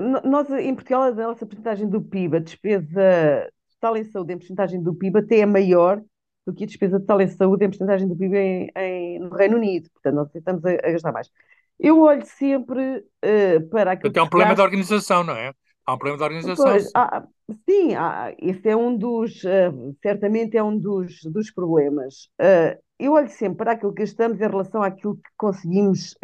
nós, 0.00 0.50
em 0.50 0.74
Portugal, 0.74 1.02
a 1.02 1.12
nossa 1.12 1.44
porcentagem 1.44 1.88
do 1.88 2.00
PIB, 2.00 2.36
a 2.36 2.40
despesa 2.40 3.50
total 3.80 3.96
em 3.96 4.04
saúde 4.04 4.32
em 4.32 4.38
porcentagem 4.38 4.82
do 4.82 4.94
PIB 4.94 5.18
até 5.18 5.38
é 5.40 5.46
maior 5.46 6.02
do 6.46 6.52
que 6.52 6.64
a 6.64 6.66
despesa 6.66 6.98
total 6.98 7.20
em 7.20 7.28
saúde 7.28 7.64
em 7.64 7.68
porcentagem 7.68 8.08
do 8.08 8.16
PIB 8.16 8.36
em, 8.36 8.70
em, 8.76 9.18
no 9.18 9.30
Reino 9.30 9.56
Unido. 9.56 9.90
Portanto, 9.90 10.14
nós 10.14 10.34
estamos 10.34 10.64
a, 10.64 10.70
a 10.70 10.92
gastar 10.92 11.12
mais. 11.12 11.30
Eu 11.78 12.00
olho 12.00 12.24
sempre 12.24 12.98
uh, 12.98 13.68
para 13.70 13.92
aquilo 13.92 14.12
Portanto, 14.12 14.16
é 14.16 14.22
um 14.22 14.28
problema 14.28 14.54
da 14.54 14.62
organização, 14.62 15.24
não 15.24 15.36
é? 15.36 15.52
Há 15.84 15.94
um 15.94 15.98
problema 15.98 16.18
da 16.18 16.24
organização. 16.24 16.64
Pois, 16.64 16.90
há, 16.94 17.24
sim, 17.68 17.94
há, 17.94 18.32
esse 18.38 18.68
é 18.68 18.76
um 18.76 18.96
dos, 18.96 19.42
uh, 19.42 19.96
certamente 20.00 20.56
é 20.56 20.62
um 20.62 20.78
dos, 20.78 21.22
dos 21.24 21.50
problemas. 21.50 22.28
Uh, 22.40 22.80
eu 22.98 23.12
olho 23.12 23.28
sempre 23.28 23.58
para 23.58 23.72
aquilo 23.72 23.92
que 23.92 24.02
gastamos 24.02 24.40
em 24.40 24.48
relação 24.48 24.82
àquilo 24.82 25.16
que 25.16 25.30
conseguimos 25.36 26.14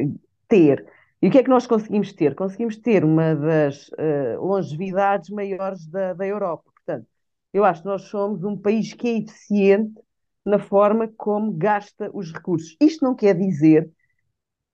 ter. 0.47 0.87
E 1.21 1.29
o 1.29 1.31
que 1.31 1.39
é 1.39 1.43
que 1.43 1.51
nós 1.51 1.67
conseguimos 1.67 2.13
ter? 2.13 2.35
Conseguimos 2.35 2.77
ter 2.77 3.05
uma 3.05 3.35
das 3.35 3.89
uh, 3.89 4.41
longevidades 4.41 5.31
maiores 5.31 5.87
da, 5.87 6.13
da 6.13 6.27
Europa. 6.27 6.71
Portanto, 6.75 7.07
eu 7.53 7.65
acho 7.65 7.83
que 7.83 7.89
nós 7.89 8.03
somos 8.03 8.45
um 8.45 8.57
país 8.57 8.93
que 8.93 9.09
é 9.09 9.19
eficiente 9.19 10.01
na 10.45 10.59
forma 10.59 11.09
como 11.17 11.53
gasta 11.53 12.11
os 12.15 12.33
recursos. 12.33 12.77
Isto 12.81 13.05
não 13.05 13.15
quer 13.15 13.37
dizer 13.37 13.91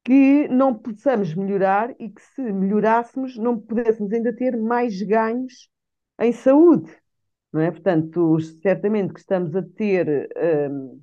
que 0.04 0.46
não 0.48 0.74
possamos 0.74 1.35
melhorar 1.35 1.94
e 1.98 2.11
que 2.11 2.20
se 2.20 2.42
melhorássemos 2.42 3.38
não 3.38 3.59
pudéssemos 3.59 4.12
ainda 4.12 4.35
ter 4.35 4.57
mais 4.57 5.00
ganhos 5.02 5.70
em 6.20 6.30
saúde. 6.30 6.94
Não 7.50 7.61
é? 7.61 7.70
Portanto, 7.70 8.38
certamente 8.61 9.14
que 9.14 9.20
estamos 9.20 9.57
a 9.57 9.62
ter 9.62 10.28
um, 10.70 11.00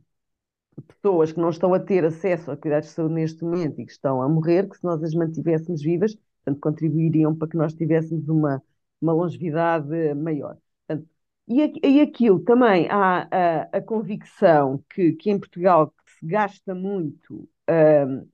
pessoas 0.88 1.32
que 1.32 1.40
não 1.40 1.50
estão 1.50 1.74
a 1.74 1.80
ter 1.80 2.06
acesso 2.06 2.52
a 2.52 2.58
cuidados 2.58 2.90
de 2.90 2.96
saúde 2.96 3.14
neste 3.14 3.44
momento 3.44 3.80
e 3.82 3.86
que 3.86 3.92
estão 3.92 4.22
a 4.22 4.30
morrer, 4.30 4.70
que 4.70 4.78
se 4.78 4.84
nós 4.84 5.04
as 5.04 5.14
mantivéssemos 5.14 5.82
vivas, 5.82 6.16
portanto, 6.16 6.62
contribuiriam 6.62 7.36
para 7.36 7.48
que 7.48 7.58
nós 7.58 7.74
tivéssemos 7.74 8.28
uma, 8.30 8.64
uma 9.02 9.14
longevidade 9.14 10.14
maior. 10.16 10.58
Portanto, 10.88 11.10
e, 11.48 11.88
e 11.88 12.02
aquilo 12.02 12.40
também 12.40 12.88
há 12.90 13.28
a, 13.32 13.78
a 13.78 13.82
convicção 13.82 14.84
que, 14.90 15.14
que 15.14 15.30
em 15.30 15.40
Portugal 15.40 15.94
se 16.20 16.26
gasta 16.26 16.74
muito, 16.74 17.50
uh, 17.70 18.28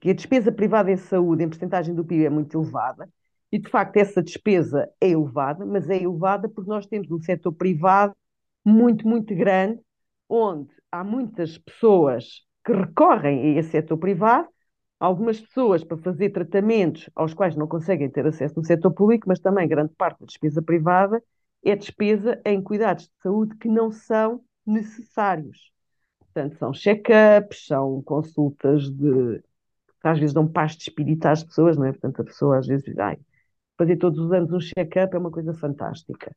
que 0.00 0.10
a 0.10 0.14
despesa 0.14 0.50
privada 0.50 0.90
em 0.90 0.96
saúde 0.96 1.44
em 1.44 1.48
porcentagem 1.48 1.94
do 1.94 2.04
PIB 2.04 2.24
é 2.24 2.30
muito 2.30 2.58
elevada, 2.58 3.08
e 3.52 3.58
de 3.58 3.68
facto 3.68 3.96
essa 3.96 4.22
despesa 4.22 4.88
é 5.00 5.08
elevada, 5.10 5.66
mas 5.66 5.90
é 5.90 5.96
elevada 6.02 6.48
porque 6.48 6.70
nós 6.70 6.86
temos 6.86 7.10
um 7.10 7.20
setor 7.20 7.52
privado 7.52 8.14
muito, 8.64 9.06
muito 9.06 9.34
grande 9.34 9.80
onde 10.30 10.70
há 10.92 11.02
muitas 11.04 11.58
pessoas 11.58 12.46
que 12.64 12.72
recorrem 12.72 13.56
a 13.56 13.60
esse 13.60 13.70
setor 13.70 13.98
privado, 13.98 14.48
algumas 14.98 15.40
pessoas 15.40 15.82
para 15.82 15.96
fazer 15.98 16.30
tratamentos 16.30 17.10
aos 17.14 17.34
quais 17.34 17.56
não 17.56 17.66
conseguem 17.66 18.08
ter 18.08 18.26
acesso 18.26 18.54
no 18.56 18.64
setor 18.64 18.92
público, 18.92 19.26
mas 19.28 19.40
também 19.40 19.66
grande 19.66 19.92
parte 19.94 20.20
da 20.20 20.26
despesa 20.26 20.62
privada 20.62 21.22
é 21.64 21.74
despesa 21.76 22.40
em 22.44 22.62
cuidados 22.62 23.04
de 23.04 23.12
saúde 23.22 23.56
que 23.56 23.68
não 23.68 23.90
são 23.90 24.42
necessários. 24.66 25.72
Portanto, 26.18 26.56
são 26.58 26.72
check-ups, 26.72 27.66
são 27.66 28.02
consultas 28.02 28.88
de. 28.90 29.42
às 30.02 30.18
vezes 30.18 30.32
dão 30.34 30.46
paz 30.46 30.76
de 30.76 30.84
espírito 30.84 31.26
às 31.26 31.42
pessoas, 31.42 31.76
não 31.76 31.86
é? 31.86 31.92
Portanto, 31.92 32.22
a 32.22 32.24
pessoa 32.24 32.58
às 32.58 32.66
vezes 32.66 32.84
diz, 32.84 32.98
ai, 32.98 33.18
fazer 33.76 33.96
todos 33.96 34.18
os 34.18 34.32
anos 34.32 34.52
um 34.52 34.60
check-up 34.60 35.14
é 35.14 35.18
uma 35.18 35.30
coisa 35.30 35.52
fantástica. 35.54 36.34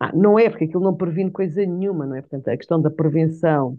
Ah, 0.00 0.12
não 0.14 0.38
é, 0.38 0.48
porque 0.48 0.64
aquilo 0.64 0.82
não 0.82 0.96
previne 0.96 1.30
coisa 1.30 1.64
nenhuma, 1.64 2.06
não 2.06 2.16
é? 2.16 2.20
Portanto, 2.20 2.48
a 2.48 2.56
questão 2.56 2.80
da 2.80 2.90
prevenção 2.90 3.78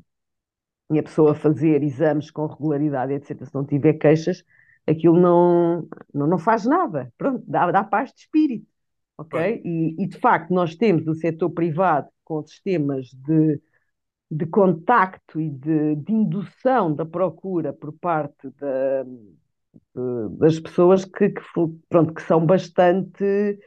e 0.92 1.00
a 1.00 1.04
pessoa 1.04 1.36
fazer 1.36 1.84
exames 1.84 2.32
com 2.32 2.46
regularidade, 2.48 3.14
etc., 3.14 3.46
se 3.46 3.54
não 3.56 3.66
tiver 3.66 3.94
queixas, 3.94 4.44
aquilo 4.88 5.20
não, 5.20 5.88
não, 6.14 6.28
não 6.28 6.38
faz 6.40 6.66
nada. 6.66 7.14
Pronto, 7.18 7.44
dá, 7.48 7.72
dá 7.72 7.84
paz 7.84 8.12
de 8.14 8.22
espírito. 8.22 8.68
Ok? 9.18 9.62
E, 9.66 9.96
e, 10.04 10.08
de 10.08 10.18
facto, 10.20 10.52
nós 10.54 10.76
temos 10.76 11.08
o 11.08 11.14
setor 11.14 11.50
privado 11.52 12.10
com 12.24 12.42
sistemas 12.46 13.08
de, 13.14 13.62
de 14.32 14.46
contacto 14.48 15.40
e 15.42 15.50
de, 15.50 15.96
de 15.98 16.14
indução 16.14 16.96
da 16.96 17.06
procura 17.06 17.74
por 17.74 17.94
parte 17.94 18.50
da, 18.60 19.04
de, 19.04 20.38
das 20.38 20.60
pessoas 20.60 21.06
que, 21.06 21.30
que, 21.30 21.42
pronto, 21.90 22.14
que 22.14 22.22
são 22.24 22.46
bastante. 22.46 23.60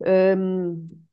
Hum, 0.00 1.03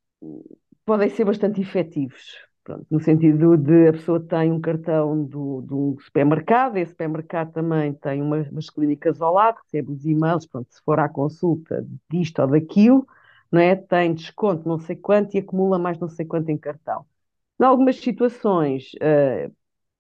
podem 0.86 1.10
ser 1.10 1.26
bastante 1.26 1.62
efetivos. 1.62 2.38
Pronto, 2.64 2.86
no 2.92 3.00
sentido 3.00 3.58
de 3.58 3.88
a 3.88 3.94
pessoa 3.94 4.20
tem 4.20 4.52
um 4.52 4.62
cartão 4.62 5.24
do, 5.26 5.62
do 5.62 5.98
supermercado, 6.02 6.78
esse 6.78 6.92
supermercado 6.92 7.52
também 7.54 7.92
tem 7.94 8.22
umas, 8.22 8.48
umas 8.52 8.70
clínicas 8.70 9.20
ao 9.20 9.34
lado, 9.34 9.58
recebe 9.64 9.92
os 9.92 10.06
e-mails, 10.06 10.46
pronto, 10.46 10.68
se 10.72 10.80
for 10.84 11.00
à 11.00 11.10
consulta 11.10 11.84
disto 12.10 12.40
ou 12.42 12.48
daquilo, 12.48 13.08
não 13.52 13.60
é? 13.60 13.76
tem 13.76 14.14
desconto 14.14 14.68
não 14.70 14.78
sei 14.80 14.96
quanto 14.96 15.34
e 15.36 15.40
acumula 15.40 15.80
mais 15.80 15.98
não 16.00 16.08
sei 16.08 16.24
quanto 16.26 16.50
em 16.50 16.58
cartão. 16.58 17.04
Em 17.62 17.66
algumas 17.66 17.98
situações, 17.98 18.92
uh, 18.96 19.54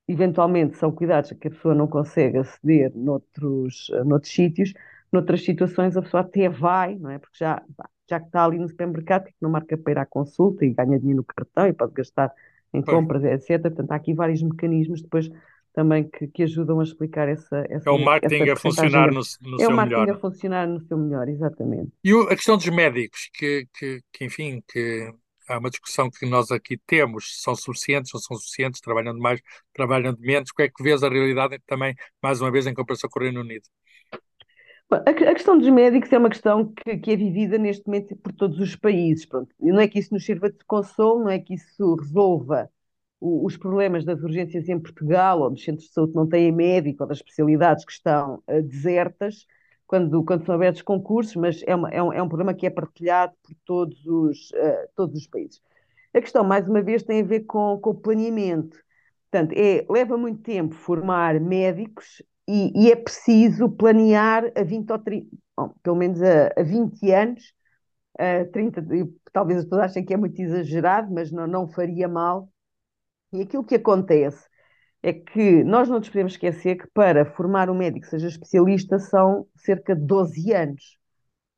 eventualmente 0.07 0.77
são 0.77 0.91
cuidados 0.91 1.31
que 1.33 1.47
a 1.47 1.51
pessoa 1.51 1.75
não 1.75 1.87
consegue 1.87 2.37
aceder 2.39 2.91
noutros, 2.95 3.87
noutros 4.05 4.33
sítios, 4.33 4.73
noutras 5.11 5.43
situações 5.45 5.97
a 5.97 6.01
pessoa 6.01 6.21
até 6.21 6.49
vai, 6.49 6.95
não 6.97 7.09
é? 7.11 7.19
Porque 7.19 7.37
já, 7.39 7.63
já 8.09 8.19
que 8.19 8.25
está 8.27 8.43
ali 8.43 8.57
no 8.57 8.67
supermercado, 8.67 9.25
que 9.25 9.35
não 9.41 9.49
marca 9.49 9.77
para 9.77 9.91
ir 9.91 9.97
à 9.97 10.05
consulta 10.05 10.65
e 10.65 10.73
ganha 10.73 10.99
dinheiro 10.99 11.17
no 11.17 11.23
cartão 11.23 11.67
e 11.67 11.73
pode 11.73 11.93
gastar 11.93 12.31
em 12.73 12.81
compras, 12.81 13.23
etc. 13.23 13.61
Portanto, 13.61 13.91
há 13.91 13.95
aqui 13.95 14.13
vários 14.13 14.41
mecanismos 14.41 15.01
depois 15.01 15.29
também 15.73 16.09
que, 16.09 16.27
que 16.27 16.43
ajudam 16.43 16.79
a 16.79 16.83
explicar 16.83 17.27
essa, 17.27 17.65
essa 17.69 17.89
É 17.89 17.93
o 17.93 17.97
marketing 17.97 18.49
a 18.49 18.55
funcionar 18.55 19.07
no, 19.07 19.13
no 19.13 19.21
é 19.21 19.21
seu 19.21 19.41
melhor. 19.41 19.61
É 19.61 19.67
o 19.67 19.75
marketing 19.75 20.01
melhor. 20.01 20.15
a 20.15 20.19
funcionar 20.19 20.67
no 20.67 20.81
seu 20.81 20.97
melhor, 20.97 21.29
exatamente. 21.29 21.91
E 22.03 22.11
a 22.13 22.35
questão 22.35 22.57
dos 22.57 22.67
médicos, 22.67 23.29
que, 23.33 23.67
que, 23.73 24.01
que 24.11 24.25
enfim, 24.25 24.61
que 24.67 25.13
há 25.47 25.57
uma 25.57 25.69
discussão 25.69 26.09
que 26.09 26.25
nós 26.25 26.51
aqui 26.51 26.77
temos, 26.85 27.41
são 27.41 27.55
suficientes, 27.55 28.11
não 28.13 28.19
são 28.19 28.37
suficientes, 28.37 28.81
trabalham 28.81 29.13
de 29.13 29.19
mais, 29.19 29.41
trabalham 29.73 30.13
de 30.13 30.21
menos, 30.21 30.51
como 30.51 30.65
é 30.65 30.69
que 30.69 30.83
vês 30.83 31.03
a 31.03 31.09
realidade 31.09 31.59
também, 31.65 31.95
mais 32.21 32.41
uma 32.41 32.51
vez, 32.51 32.67
em 32.67 32.73
comparação 32.73 33.09
com 33.09 33.19
o 33.19 33.23
Reino 33.23 33.41
Unido? 33.41 33.63
A, 34.91 35.13
questão 35.13 35.57
dos 35.57 35.69
médicos 35.69 36.11
é 36.11 36.17
uma 36.17 36.29
questão 36.29 36.73
que, 36.73 36.97
que, 36.97 37.11
é 37.11 37.15
vivida 37.15 37.57
neste 37.57 37.87
momento 37.87 38.13
por 38.17 38.33
todos 38.33 38.59
os 38.59 38.75
países. 38.75 39.25
Pronto. 39.25 39.49
Não 39.57 39.79
é 39.79 39.87
que 39.87 39.97
isso 39.97 40.13
nos 40.13 40.25
sirva 40.25 40.51
de 40.51 40.57
consolo, 40.65 41.23
não 41.23 41.29
é 41.29 41.39
que 41.39 41.53
isso 41.53 41.95
resolva 41.95 42.69
o, 43.17 43.45
os 43.45 43.55
problemas 43.55 44.03
das 44.03 44.21
urgências 44.21 44.67
em 44.67 44.77
Portugal, 44.77 45.39
ou 45.41 45.49
dos 45.49 45.63
centros 45.63 45.87
de 45.87 45.93
saúde 45.93 46.11
que 46.11 46.17
não 46.17 46.27
têm 46.27 46.51
médico, 46.51 47.03
ou 47.03 47.07
das 47.07 47.19
especialidades 47.19 47.85
que 47.85 47.91
estão 47.93 48.43
uh, 48.47 48.61
desertas, 48.61 49.45
quando, 49.87 50.23
quando 50.25 50.45
são 50.45 50.55
abertos 50.55 50.81
concursos, 50.81 51.35
mas 51.37 51.63
é, 51.65 51.73
uma, 51.73 51.89
é, 51.89 52.03
um, 52.03 52.11
é 52.11 52.21
um 52.21 52.27
problema 52.27 52.53
que 52.53 52.65
é 52.65 52.69
partilhado 52.69 53.33
por 53.41 53.55
todos 53.65 54.05
os, 54.05 54.51
uh, 54.51 54.89
todos 54.93 55.15
os 55.21 55.27
países. 55.27 55.61
A 56.13 56.19
questão, 56.19 56.43
mais 56.43 56.67
uma 56.67 56.81
vez, 56.81 57.01
tem 57.03 57.21
a 57.21 57.25
ver 57.25 57.41
com, 57.41 57.79
com 57.79 57.91
o 57.91 57.95
planeamento. 57.95 58.77
Portanto, 59.29 59.53
é, 59.57 59.85
leva 59.89 60.17
muito 60.17 60.41
tempo 60.41 60.75
formar 60.75 61.39
médicos 61.39 62.21
e, 62.47 62.85
e, 62.87 62.91
é 62.91 62.95
preciso 62.95 63.69
planear 63.69 64.51
a 64.55 64.63
20 64.63 64.91
ou 64.91 64.99
30, 64.99 65.37
bom, 65.55 65.73
pelo 65.83 65.95
menos 65.95 66.21
a, 66.21 66.47
a 66.57 66.63
20 66.63 67.11
anos, 67.11 67.53
a 68.17 68.45
30, 68.51 68.83
talvez 69.31 69.59
as 69.59 69.65
pessoas 69.65 69.83
achem 69.83 70.05
que 70.05 70.13
é 70.13 70.17
muito 70.17 70.39
exagerado, 70.41 71.13
mas 71.13 71.31
não, 71.31 71.47
não 71.47 71.67
faria 71.67 72.07
mal. 72.07 72.49
E 73.33 73.41
aquilo 73.41 73.63
que 73.63 73.75
acontece 73.75 74.45
é 75.03 75.13
que 75.13 75.63
nós 75.63 75.89
não 75.89 75.99
nos 75.99 76.09
podemos 76.09 76.33
esquecer 76.33 76.77
que 76.77 76.87
para 76.93 77.25
formar 77.25 77.69
um 77.69 77.75
médico 77.75 78.05
seja 78.07 78.27
especialista 78.27 78.99
são 78.99 79.47
cerca 79.55 79.95
de 79.95 80.03
12 80.05 80.53
anos. 80.53 80.97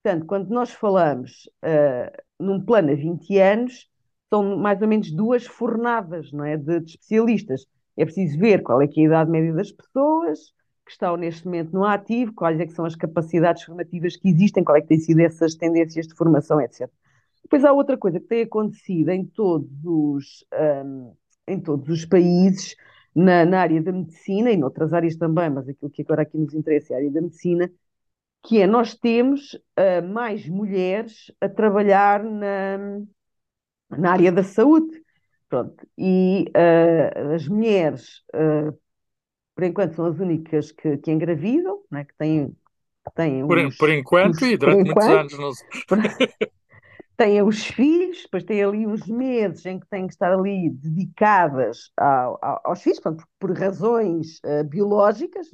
Portanto, 0.01 0.25
quando 0.25 0.49
nós 0.49 0.71
falamos 0.71 1.49
uh, 1.63 2.23
num 2.39 2.63
plano 2.63 2.91
a 2.91 2.95
20 2.95 3.37
anos, 3.39 3.89
são 4.29 4.57
mais 4.57 4.81
ou 4.81 4.87
menos 4.87 5.11
duas 5.11 5.45
fornadas 5.45 6.31
não 6.31 6.43
é, 6.45 6.57
de, 6.57 6.79
de 6.81 6.91
especialistas. 6.91 7.65
É 7.97 8.05
preciso 8.05 8.37
ver 8.39 8.63
qual 8.63 8.81
é, 8.81 8.85
é 8.85 8.87
a 8.87 9.03
idade 9.03 9.31
média 9.31 9.53
das 9.53 9.71
pessoas 9.71 10.53
que 10.85 10.91
estão 10.91 11.15
neste 11.15 11.45
momento 11.45 11.71
no 11.71 11.85
ativo, 11.85 12.33
quais 12.33 12.59
é 12.59 12.65
que 12.65 12.73
são 12.73 12.85
as 12.85 12.95
capacidades 12.95 13.63
formativas 13.63 14.15
que 14.15 14.29
existem, 14.29 14.63
qual 14.63 14.77
é 14.77 14.81
que 14.81 14.87
têm 14.87 14.99
sido 14.99 15.19
essas 15.19 15.55
tendências 15.55 16.07
de 16.07 16.15
formação, 16.15 16.59
etc. 16.61 16.89
Depois 17.43 17.63
há 17.63 17.71
outra 17.71 17.97
coisa 17.97 18.19
que 18.19 18.27
tem 18.27 18.43
acontecido 18.43 19.09
em 19.09 19.25
todos 19.25 19.69
os, 19.83 20.45
um, 20.85 21.13
em 21.47 21.59
todos 21.59 21.89
os 21.89 22.05
países, 22.05 22.75
na, 23.15 23.45
na, 23.45 23.61
área 23.61 23.81
da 23.81 23.91
medicina 23.91 24.51
e 24.51 24.57
noutras 24.57 24.91
áreas 24.93 25.15
também, 25.15 25.49
mas 25.49 25.69
aquilo 25.69 25.91
que 25.91 26.01
agora 26.01 26.23
aqui 26.23 26.37
nos 26.37 26.53
interessa 26.53 26.93
é 26.93 26.95
a 26.95 26.99
área 26.99 27.11
da 27.11 27.21
medicina, 27.21 27.71
que 28.43 28.61
é 28.61 28.67
nós 28.67 28.95
temos 28.95 29.53
uh, 29.53 30.05
mais 30.11 30.47
mulheres 30.47 31.31
a 31.39 31.47
trabalhar 31.47 32.23
na, 32.23 33.01
na 33.89 34.11
área 34.11 34.31
da 34.31 34.43
saúde. 34.43 35.03
Pronto. 35.47 35.87
E 35.97 36.45
uh, 36.49 37.33
as 37.35 37.47
mulheres, 37.47 38.23
uh, 38.33 38.77
por 39.55 39.63
enquanto, 39.63 39.95
são 39.95 40.05
as 40.05 40.19
únicas 40.19 40.71
que, 40.71 40.97
que 40.97 41.11
engravidam, 41.11 41.81
né, 41.91 42.05
que 42.05 42.13
têm, 42.17 42.49
que 42.49 43.13
têm 43.15 43.45
por, 43.45 43.57
os, 43.57 43.77
por 43.77 43.89
enquanto 43.89 44.35
os, 44.35 44.41
e 44.41 44.57
durante 44.57 44.85
muitos 44.85 45.05
anos. 45.05 45.33
Não 45.37 45.51
têm 47.15 47.41
os 47.43 47.65
filhos, 47.65 48.23
depois 48.23 48.43
têm 48.43 48.63
ali 48.63 48.87
uns 48.87 49.07
meses 49.07 49.65
em 49.65 49.79
que 49.79 49.87
têm 49.87 50.07
que 50.07 50.13
estar 50.13 50.33
ali 50.33 50.69
dedicadas 50.69 51.91
ao, 51.95 52.39
ao, 52.41 52.61
aos 52.63 52.81
filhos, 52.81 52.99
portanto, 52.99 53.27
por, 53.39 53.49
por 53.49 53.57
razões 53.57 54.39
uh, 54.39 54.63
biológicas, 54.63 55.47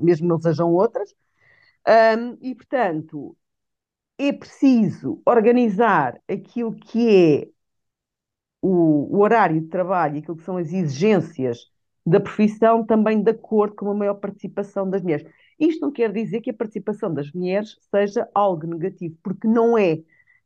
mesmo 0.00 0.26
não 0.26 0.40
sejam 0.40 0.72
outras, 0.72 1.14
um, 1.86 2.36
e, 2.42 2.54
portanto, 2.54 3.36
é 4.18 4.32
preciso 4.32 5.22
organizar 5.24 6.20
aquilo 6.28 6.74
que 6.74 7.08
é 7.08 7.48
o, 8.60 9.16
o, 9.16 9.20
horário 9.20 9.60
de 9.60 9.68
trabalho 9.68 10.16
e 10.16 10.18
aquilo 10.18 10.36
que 10.36 10.42
são 10.42 10.56
as 10.56 10.72
exigências 10.72 11.70
da 12.08 12.20
profissão 12.20 12.84
também 12.84 13.22
de 13.22 13.30
acordo 13.30 13.74
com 13.76 13.90
a 13.90 13.94
maior 13.94 14.14
participação 14.14 14.88
das 14.88 15.02
mulheres. 15.02 15.26
Isto 15.58 15.82
não 15.82 15.92
quer 15.92 16.12
dizer 16.12 16.40
que 16.40 16.50
a 16.50 16.54
participação 16.54 17.12
das 17.12 17.30
mulheres 17.32 17.76
seja 17.90 18.28
algo 18.34 18.66
negativo, 18.66 19.16
porque 19.22 19.46
não 19.46 19.76
é. 19.76 19.98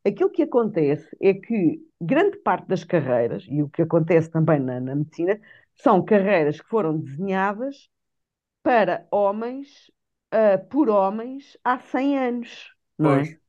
Aquilo 0.05 0.31
que 0.31 0.43
acontece 0.43 1.17
é 1.21 1.33
que 1.35 1.81
grande 2.01 2.39
parte 2.39 2.67
das 2.67 2.83
carreiras, 2.83 3.47
e 3.49 3.63
o 3.63 3.69
que 3.69 3.83
acontece 3.83 4.29
também 4.31 4.59
na, 4.59 4.81
na 4.81 4.97
medicina, 4.97 5.41
são 5.77 6.05
carreiras 6.05 6.61
que 6.61 6.69
foram 6.69 6.99
desenhadas 6.99 7.89
para 8.63 9.07
homens 9.11 9.91
uh, 10.35 10.67
por 10.69 10.89
homens 10.89 11.57
há 11.63 11.79
100 11.79 12.19
anos, 12.19 12.75
não 12.99 13.13
é? 13.13 13.17
pois. 13.19 13.33
é? 13.33 13.42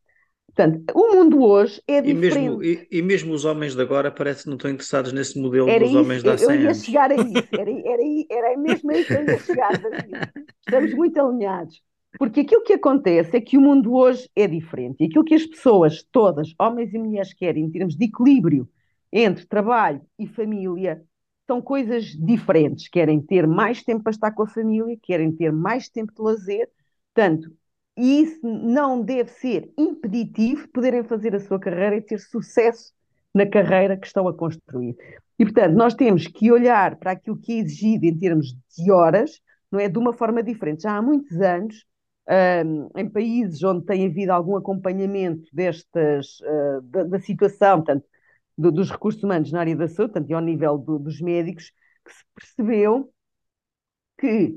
Portanto, 0.55 0.93
o 0.93 1.15
mundo 1.15 1.41
hoje 1.41 1.81
é 1.87 1.99
diferente. 1.99 2.37
E 2.37 2.41
mesmo, 2.41 2.63
e, 2.63 2.87
e 2.91 3.01
mesmo 3.01 3.33
os 3.33 3.43
homens 3.43 3.75
de 3.75 3.81
agora 3.81 4.11
parece 4.11 4.43
que 4.43 4.49
não 4.49 4.55
estão 4.55 4.69
interessados 4.69 5.11
nesse 5.11 5.39
modelo 5.39 5.67
era 5.67 5.79
dos 5.79 5.89
isso, 5.89 5.99
homens 5.99 6.21
de 6.21 6.29
há 6.29 6.37
100 6.37 6.47
anos. 6.47 6.61
Eu 6.61 6.67
ia 6.67 6.73
chegar 6.75 7.11
a 7.11 7.15
isso, 7.15 7.47
era, 7.51 7.71
era, 7.71 8.03
era 8.29 8.57
mesmo 8.57 8.91
aí 8.91 9.03
que 9.03 9.13
eu 9.13 9.23
ia 9.23 9.39
chegar. 9.39 9.71
Estamos 10.65 10.93
muito 10.93 11.19
alinhados. 11.19 11.81
Porque 12.19 12.41
aquilo 12.41 12.61
que 12.61 12.73
acontece 12.73 13.35
é 13.35 13.41
que 13.41 13.57
o 13.57 13.61
mundo 13.61 13.95
hoje 13.95 14.29
é 14.35 14.47
diferente. 14.47 15.01
E 15.01 15.07
aquilo 15.07 15.23
que 15.23 15.33
as 15.33 15.45
pessoas 15.47 16.03
todas, 16.11 16.53
homens 16.59 16.93
e 16.93 16.99
mulheres, 16.99 17.33
querem 17.33 17.65
em 17.65 17.71
termos 17.71 17.95
de 17.95 18.05
equilíbrio 18.05 18.69
entre 19.11 19.47
trabalho 19.47 20.01
e 20.19 20.27
família, 20.27 21.03
são 21.47 21.59
coisas 21.63 22.05
diferentes. 22.05 22.87
Querem 22.87 23.19
ter 23.19 23.47
mais 23.47 23.83
tempo 23.83 24.03
para 24.03 24.11
estar 24.11 24.31
com 24.31 24.43
a 24.43 24.47
família, 24.47 24.95
querem 25.01 25.31
ter 25.31 25.51
mais 25.51 25.89
tempo 25.89 26.13
de 26.13 26.21
lazer. 26.21 26.69
Portanto, 27.11 27.51
isso 27.95 28.39
não 28.43 29.01
deve 29.01 29.29
ser 29.31 29.71
impeditivo 29.77 30.63
de 30.63 30.67
poderem 30.69 31.03
fazer 31.03 31.35
a 31.35 31.39
sua 31.39 31.59
carreira 31.59 31.95
e 31.95 32.01
ter 32.01 32.19
sucesso 32.19 32.93
na 33.33 33.45
carreira 33.45 33.97
que 33.97 34.07
estão 34.07 34.27
a 34.27 34.33
construir. 34.33 34.95
E, 35.37 35.45
portanto, 35.45 35.73
nós 35.73 35.93
temos 35.93 36.27
que 36.27 36.51
olhar 36.51 36.95
para 36.97 37.11
aquilo 37.11 37.37
que 37.37 37.53
é 37.53 37.55
exigido 37.57 38.05
em 38.05 38.17
termos 38.17 38.55
de 38.77 38.91
horas, 38.91 39.41
não 39.71 39.79
é? 39.79 39.89
De 39.89 39.97
uma 39.97 40.13
forma 40.13 40.43
diferente. 40.43 40.83
Já 40.83 40.95
há 40.95 41.01
muitos 41.01 41.39
anos, 41.41 41.85
um, 42.65 42.89
em 42.95 43.09
países 43.09 43.63
onde 43.63 43.85
tem 43.85 44.07
havido 44.07 44.31
algum 44.31 44.55
acompanhamento 44.55 45.49
destas, 45.51 46.39
uh, 46.41 46.81
da, 46.83 47.03
da, 47.03 47.19
situação, 47.19 47.77
portanto, 47.77 48.05
do, 48.57 48.71
dos 48.71 48.91
recursos 48.91 49.23
humanos 49.23 49.51
na 49.51 49.59
área 49.59 49.75
da 49.75 49.87
saúde, 49.87 50.13
portanto, 50.13 50.29
e 50.29 50.33
ao 50.33 50.41
nível 50.41 50.77
do, 50.77 50.99
dos 50.99 51.19
médicos, 51.19 51.71
que 52.05 52.13
se 52.13 52.23
percebeu 52.35 53.11
que 54.19 54.55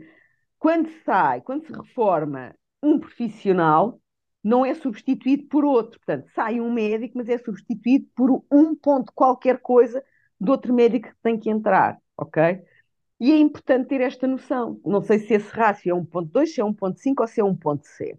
quando 0.59 0.89
sai, 1.05 1.41
quando 1.41 1.67
se 1.67 1.73
reforma 1.73 2.55
um 2.83 2.99
profissional, 2.99 4.01
não 4.43 4.65
é 4.65 4.75
substituído 4.75 5.49
por 5.49 5.65
outro. 5.65 5.99
Portanto, 5.99 6.29
sai 6.35 6.61
um 6.61 6.73
médico, 6.73 7.19
mas 7.19 7.29
é 7.29 7.39
substituído 7.39 8.07
por 8.15 8.45
um 8.51 8.75
ponto 8.75 9.13
qualquer 9.15 9.59
coisa 9.59 10.03
de 10.41 10.51
outro 10.51 10.73
médico 10.73 11.09
que 11.09 11.23
tem 11.23 11.39
que 11.39 11.51
entrar, 11.51 11.99
ok? 12.17 12.63
E 13.19 13.33
é 13.33 13.39
importante 13.39 13.89
ter 13.89 14.01
esta 14.01 14.27
noção. 14.27 14.81
Não 14.85 15.01
sei 15.01 15.19
se 15.19 15.35
esse 15.35 15.49
rácio 15.51 15.91
é 15.91 15.95
1.2, 15.99 16.47
se 16.47 16.61
é 16.61 16.65
1.5 16.65 17.15
ou 17.21 17.27
se 17.27 17.41
é 17.41 17.45
1.7. 17.45 18.19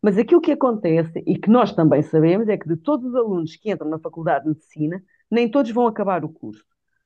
Mas 0.00 0.16
aquilo 0.16 0.40
que 0.40 0.52
acontece, 0.52 1.22
e 1.26 1.36
que 1.38 1.50
nós 1.50 1.74
também 1.74 2.00
sabemos, 2.02 2.48
é 2.48 2.56
que 2.56 2.66
de 2.66 2.76
todos 2.76 3.06
os 3.06 3.14
alunos 3.14 3.56
que 3.56 3.70
entram 3.70 3.90
na 3.90 3.98
Faculdade 3.98 4.44
de 4.44 4.50
Medicina, 4.50 5.02
nem 5.30 5.50
todos 5.50 5.70
vão 5.72 5.86
acabar 5.86 6.24
o 6.24 6.28
curso. 6.28 6.64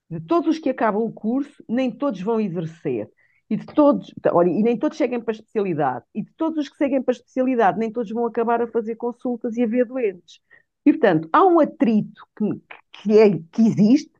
De 0.09 0.21
todos 0.21 0.49
os 0.49 0.59
que 0.59 0.69
acabam 0.69 1.03
o 1.03 1.13
curso, 1.13 1.65
nem 1.69 1.91
todos 1.91 2.21
vão 2.21 2.41
exercer. 2.41 3.11
E 3.51 3.57
de 3.57 3.67
todos, 3.67 4.13
olha, 4.33 4.49
e 4.49 4.63
nem 4.63 4.79
todos 4.79 4.97
seguem 4.97 5.21
para 5.21 5.33
a 5.33 5.37
especialidade. 5.37 6.05
E 6.15 6.23
de 6.23 6.33
todos 6.33 6.59
os 6.59 6.69
que 6.69 6.77
seguem 6.77 7.03
para 7.03 7.13
a 7.13 7.17
especialidade, 7.17 7.79
nem 7.79 7.93
todos 7.93 8.11
vão 8.11 8.27
acabar 8.27 8.63
a 8.63 8.67
fazer 8.67 8.97
consultas 8.97 9.57
e 9.57 9.63
a 9.63 9.67
ver 9.67 9.87
doentes. 9.87 10.41
E, 10.87 10.93
portanto, 10.93 11.29
há 11.33 11.45
um 11.45 11.61
atrito 11.61 12.27
que, 12.37 12.63
que, 12.93 13.19
é, 13.19 13.31
que 13.53 13.63
existe, 13.63 14.13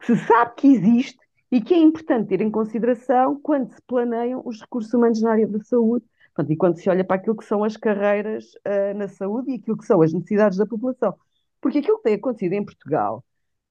que 0.00 0.06
se 0.06 0.26
sabe 0.26 0.54
que 0.56 0.68
existe 0.68 1.18
e 1.50 1.60
que 1.60 1.74
é 1.74 1.78
importante 1.78 2.28
ter 2.28 2.40
em 2.40 2.50
consideração 2.50 3.38
quando 3.40 3.70
se 3.72 3.82
planeiam 3.86 4.42
os 4.44 4.60
recursos 4.60 4.92
humanos 4.92 5.20
na 5.20 5.32
área 5.32 5.46
da 5.46 5.60
saúde 5.60 6.04
Portanto, 6.34 6.52
e 6.52 6.56
quando 6.56 6.78
se 6.78 6.88
olha 6.88 7.04
para 7.04 7.16
aquilo 7.16 7.36
que 7.36 7.44
são 7.44 7.62
as 7.62 7.76
carreiras 7.76 8.54
uh, 8.66 8.96
na 8.96 9.08
saúde 9.08 9.50
e 9.50 9.54
aquilo 9.56 9.76
que 9.76 9.84
são 9.84 10.00
as 10.00 10.12
necessidades 10.12 10.58
da 10.58 10.66
população. 10.66 11.14
Porque 11.60 11.78
aquilo 11.78 11.98
que 11.98 12.04
tem 12.04 12.14
acontecido 12.14 12.54
em 12.54 12.64
Portugal, 12.64 13.24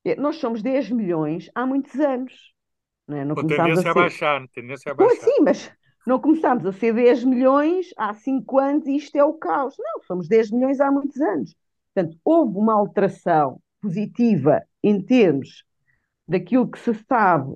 é, 0.05 0.15
nós 0.15 0.37
somos 0.37 0.61
10 0.61 0.91
milhões 0.91 1.49
há 1.55 1.65
muitos 1.65 1.99
anos. 1.99 2.50
Não 3.11 3.17
é? 3.17 3.23
A 3.23 3.35
tendência 3.35 3.73
a, 3.73 3.75
ser... 3.77 3.89
a 3.89 3.93
baixar, 3.93 4.47
tendência 4.53 4.91
a 4.91 4.95
baixar. 4.95 5.15
Pois 5.15 5.23
sim, 5.23 5.41
mas 5.43 5.71
não 6.07 6.19
começámos 6.19 6.65
a 6.65 6.71
ser 6.71 6.93
10 6.93 7.25
milhões 7.25 7.87
há 7.97 8.13
5 8.13 8.59
anos 8.59 8.87
e 8.87 8.95
isto 8.95 9.15
é 9.17 9.23
o 9.23 9.33
caos. 9.33 9.75
Não, 9.77 10.01
somos 10.03 10.27
10 10.27 10.51
milhões 10.51 10.79
há 10.79 10.89
muitos 10.89 11.19
anos. 11.19 11.53
Portanto, 11.93 12.17
houve 12.23 12.57
uma 12.57 12.73
alteração 12.73 13.61
positiva 13.81 14.63
em 14.81 15.01
termos 15.01 15.63
daquilo 16.27 16.69
que 16.69 16.79
se 16.79 16.93
sabe 17.07 17.53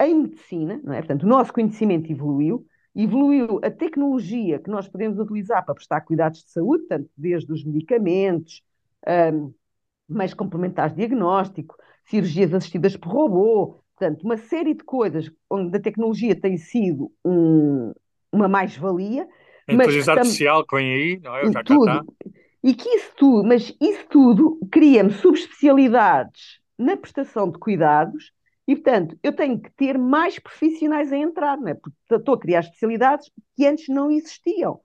em 0.00 0.22
medicina, 0.22 0.80
não 0.82 0.92
é? 0.92 0.98
Portanto, 0.98 1.22
o 1.22 1.28
nosso 1.28 1.52
conhecimento 1.52 2.10
evoluiu, 2.10 2.66
evoluiu 2.96 3.60
a 3.62 3.70
tecnologia 3.70 4.58
que 4.58 4.70
nós 4.70 4.88
podemos 4.88 5.18
utilizar 5.18 5.64
para 5.64 5.74
prestar 5.74 6.00
cuidados 6.00 6.42
de 6.42 6.50
saúde, 6.50 6.86
tanto 6.88 7.08
desde 7.16 7.52
os 7.52 7.64
medicamentos, 7.64 8.62
um, 9.32 9.52
mais 10.08 10.34
complementares 10.34 10.92
de 10.92 10.98
diagnóstico, 10.98 11.76
cirurgias 12.04 12.52
assistidas 12.52 12.96
por 12.96 13.12
robô, 13.12 13.80
portanto, 14.00 14.22
uma 14.24 14.38
série 14.38 14.72
de 14.72 14.82
coisas 14.82 15.30
onde 15.50 15.76
a 15.76 15.80
tecnologia 15.80 16.34
tem 16.34 16.56
sido 16.56 17.12
um, 17.22 17.92
uma 18.32 18.48
mais-valia. 18.48 19.28
A 19.68 19.74
inteligência 19.74 20.14
artificial 20.14 20.66
que 20.66 20.76
vem 20.76 20.92
aí, 20.92 21.20
não 21.22 21.36
é? 21.36 21.52
Já 21.52 21.62
tudo. 21.62 21.90
Está. 21.90 22.04
E 22.64 22.74
que 22.74 22.88
isso 22.88 23.12
tudo, 23.16 23.46
mas 23.46 23.74
isso 23.80 24.06
tudo 24.08 24.58
cria-me 24.70 25.12
subespecialidades 25.12 26.60
na 26.78 26.96
prestação 26.96 27.50
de 27.50 27.58
cuidados 27.58 28.32
e, 28.66 28.74
portanto, 28.74 29.18
eu 29.22 29.32
tenho 29.34 29.60
que 29.60 29.70
ter 29.72 29.98
mais 29.98 30.38
profissionais 30.38 31.12
a 31.12 31.16
entrar, 31.16 31.58
não 31.58 31.68
é? 31.68 31.74
Porque 31.74 31.96
estou 32.10 32.34
a 32.34 32.40
criar 32.40 32.60
especialidades 32.60 33.30
que 33.56 33.66
antes 33.66 33.88
não 33.88 34.10
existiam. 34.10 34.80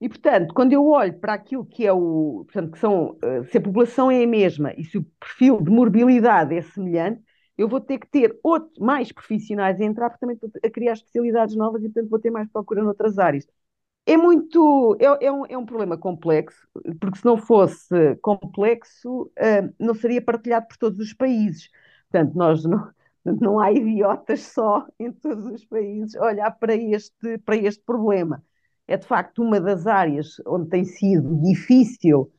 E, 0.00 0.08
portanto, 0.08 0.52
quando 0.54 0.72
eu 0.72 0.86
olho 0.86 1.18
para 1.18 1.34
aquilo 1.34 1.64
que 1.64 1.86
é 1.86 1.92
o. 1.92 2.44
Portanto, 2.44 2.72
que 2.72 2.78
são. 2.78 3.16
Eh, 3.22 3.44
se 3.44 3.58
a 3.58 3.60
população 3.60 4.10
é 4.10 4.22
a 4.22 4.26
mesma 4.26 4.74
e 4.76 4.84
se 4.84 4.98
o 4.98 5.06
perfil 5.18 5.60
de 5.62 5.70
morbilidade 5.70 6.54
é 6.54 6.60
semelhante, 6.60 7.23
eu 7.56 7.68
vou 7.68 7.80
ter 7.80 7.98
que 7.98 8.08
ter 8.08 8.38
outro, 8.42 8.82
mais 8.82 9.12
profissionais 9.12 9.80
a 9.80 9.84
entrar, 9.84 10.10
porque 10.10 10.20
também 10.20 10.34
estou 10.34 10.50
a 10.64 10.70
criar 10.70 10.94
especialidades 10.94 11.56
novas 11.56 11.82
e, 11.82 11.88
portanto, 11.88 12.10
vou 12.10 12.18
ter 12.18 12.30
mais 12.30 12.48
procura 12.48 12.82
noutras 12.82 13.18
áreas. 13.18 13.46
É 14.06 14.16
muito. 14.16 14.96
É, 15.00 15.26
é, 15.26 15.32
um, 15.32 15.46
é 15.46 15.56
um 15.56 15.64
problema 15.64 15.96
complexo, 15.96 16.68
porque 17.00 17.18
se 17.18 17.24
não 17.24 17.38
fosse 17.38 18.16
complexo, 18.16 19.22
uh, 19.38 19.74
não 19.78 19.94
seria 19.94 20.20
partilhado 20.20 20.68
por 20.68 20.76
todos 20.76 21.00
os 21.00 21.14
países. 21.14 21.70
Portanto, 22.10 22.34
nós 22.34 22.64
não 22.64 22.92
não 23.24 23.58
há 23.58 23.72
idiotas 23.72 24.42
só 24.42 24.86
em 24.98 25.10
todos 25.10 25.46
os 25.46 25.64
países 25.64 26.14
olhar 26.16 26.50
para 26.52 26.74
este, 26.74 27.38
para 27.38 27.56
este 27.56 27.82
problema. 27.82 28.44
É 28.86 28.96
de 28.96 29.06
facto 29.06 29.42
uma 29.42 29.60
das 29.60 29.86
áreas 29.86 30.36
onde 30.46 30.68
tem 30.68 30.84
sido 30.84 31.40
difícil 31.42 32.30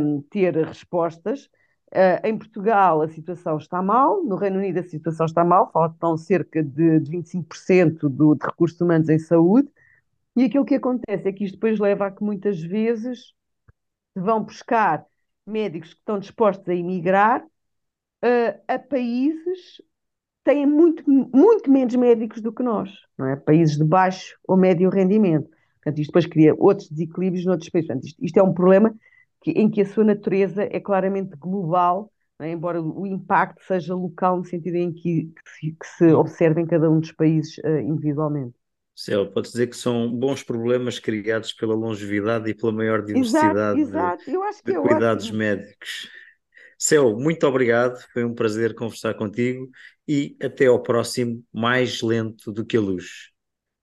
um, 0.00 0.22
ter 0.30 0.54
respostas. 0.54 1.50
Uh, 1.92 2.26
em 2.26 2.38
Portugal 2.38 3.02
a 3.02 3.08
situação 3.08 3.58
está 3.58 3.82
mal, 3.82 4.24
no 4.24 4.34
Reino 4.34 4.56
Unido 4.58 4.78
a 4.78 4.82
situação 4.82 5.26
está 5.26 5.44
mal, 5.44 5.70
faltam 5.70 6.16
cerca 6.16 6.62
de, 6.62 7.00
de 7.00 7.10
25% 7.10 8.08
do, 8.08 8.34
de 8.34 8.46
recursos 8.46 8.80
humanos 8.80 9.10
em 9.10 9.18
saúde, 9.18 9.68
e 10.34 10.44
aquilo 10.44 10.64
que 10.64 10.76
acontece 10.76 11.28
é 11.28 11.32
que 11.32 11.44
isto 11.44 11.54
depois 11.54 11.78
leva 11.78 12.06
a 12.06 12.10
que 12.10 12.24
muitas 12.24 12.62
vezes 12.62 13.34
vão 14.16 14.42
buscar 14.42 15.04
médicos 15.46 15.92
que 15.92 16.00
estão 16.00 16.18
dispostos 16.18 16.66
a 16.68 16.74
emigrar 16.74 17.44
uh, 17.44 18.60
a 18.66 18.78
países 18.78 19.82
têm 20.44 20.66
muito, 20.66 21.04
muito 21.08 21.70
menos 21.70 21.94
médicos 21.94 22.40
do 22.40 22.52
que 22.52 22.62
nós, 22.62 22.90
não 23.16 23.26
é? 23.26 23.36
Países 23.36 23.76
de 23.76 23.84
baixo 23.84 24.36
ou 24.46 24.56
médio 24.56 24.90
rendimento. 24.90 25.48
Portanto, 25.82 26.00
isto 26.00 26.10
depois 26.10 26.26
cria 26.26 26.54
outros 26.58 26.88
desequilíbrios 26.88 27.44
noutros 27.44 27.68
países. 27.70 27.88
Portanto, 27.88 28.06
isto, 28.06 28.24
isto 28.24 28.38
é 28.38 28.42
um 28.42 28.54
problema 28.54 28.94
que, 29.42 29.50
em 29.52 29.70
que 29.70 29.80
a 29.80 29.86
sua 29.86 30.04
natureza 30.04 30.64
é 30.64 30.80
claramente 30.80 31.36
global, 31.36 32.12
é? 32.40 32.50
embora 32.50 32.80
o 32.80 33.06
impacto 33.06 33.62
seja 33.64 33.94
local 33.94 34.38
no 34.38 34.44
sentido 34.44 34.76
em 34.76 34.92
que, 34.92 35.26
que, 35.26 35.50
se, 35.50 35.72
que 35.72 35.86
se 35.86 36.12
observa 36.12 36.60
em 36.60 36.66
cada 36.66 36.90
um 36.90 37.00
dos 37.00 37.12
países 37.12 37.58
uh, 37.58 37.78
individualmente. 37.80 38.54
Céu, 38.94 39.30
pode 39.32 39.48
dizer 39.48 39.68
que 39.68 39.76
são 39.76 40.10
bons 40.10 40.42
problemas 40.42 40.98
criados 40.98 41.52
pela 41.52 41.74
longevidade 41.74 42.50
e 42.50 42.54
pela 42.54 42.72
maior 42.72 43.02
diversidade 43.02 43.80
exato, 43.80 43.80
exato. 43.80 44.30
Eu 44.30 44.42
acho 44.42 44.62
que 44.62 44.70
de 44.70 44.76
é 44.76 44.80
cuidados 44.80 45.24
ótimo. 45.24 45.38
médicos. 45.38 46.10
Céu, 46.78 47.16
muito 47.16 47.46
obrigado, 47.46 47.98
foi 48.12 48.24
um 48.24 48.34
prazer 48.34 48.74
conversar 48.74 49.14
contigo 49.14 49.70
e 50.06 50.36
até 50.42 50.66
ao 50.66 50.82
próximo, 50.82 51.42
mais 51.52 52.02
lento 52.02 52.52
do 52.52 52.64
que 52.64 52.76
a 52.76 52.80
luz. 52.80 53.30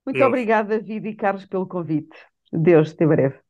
Muito 0.06 0.18
Deus. 0.18 0.28
obrigada, 0.28 0.80
David 0.80 1.10
e 1.10 1.16
Carlos, 1.16 1.46
pelo 1.46 1.68
convite. 1.68 2.16
Deus, 2.52 2.92
até 2.92 3.08
breve. 3.08 3.49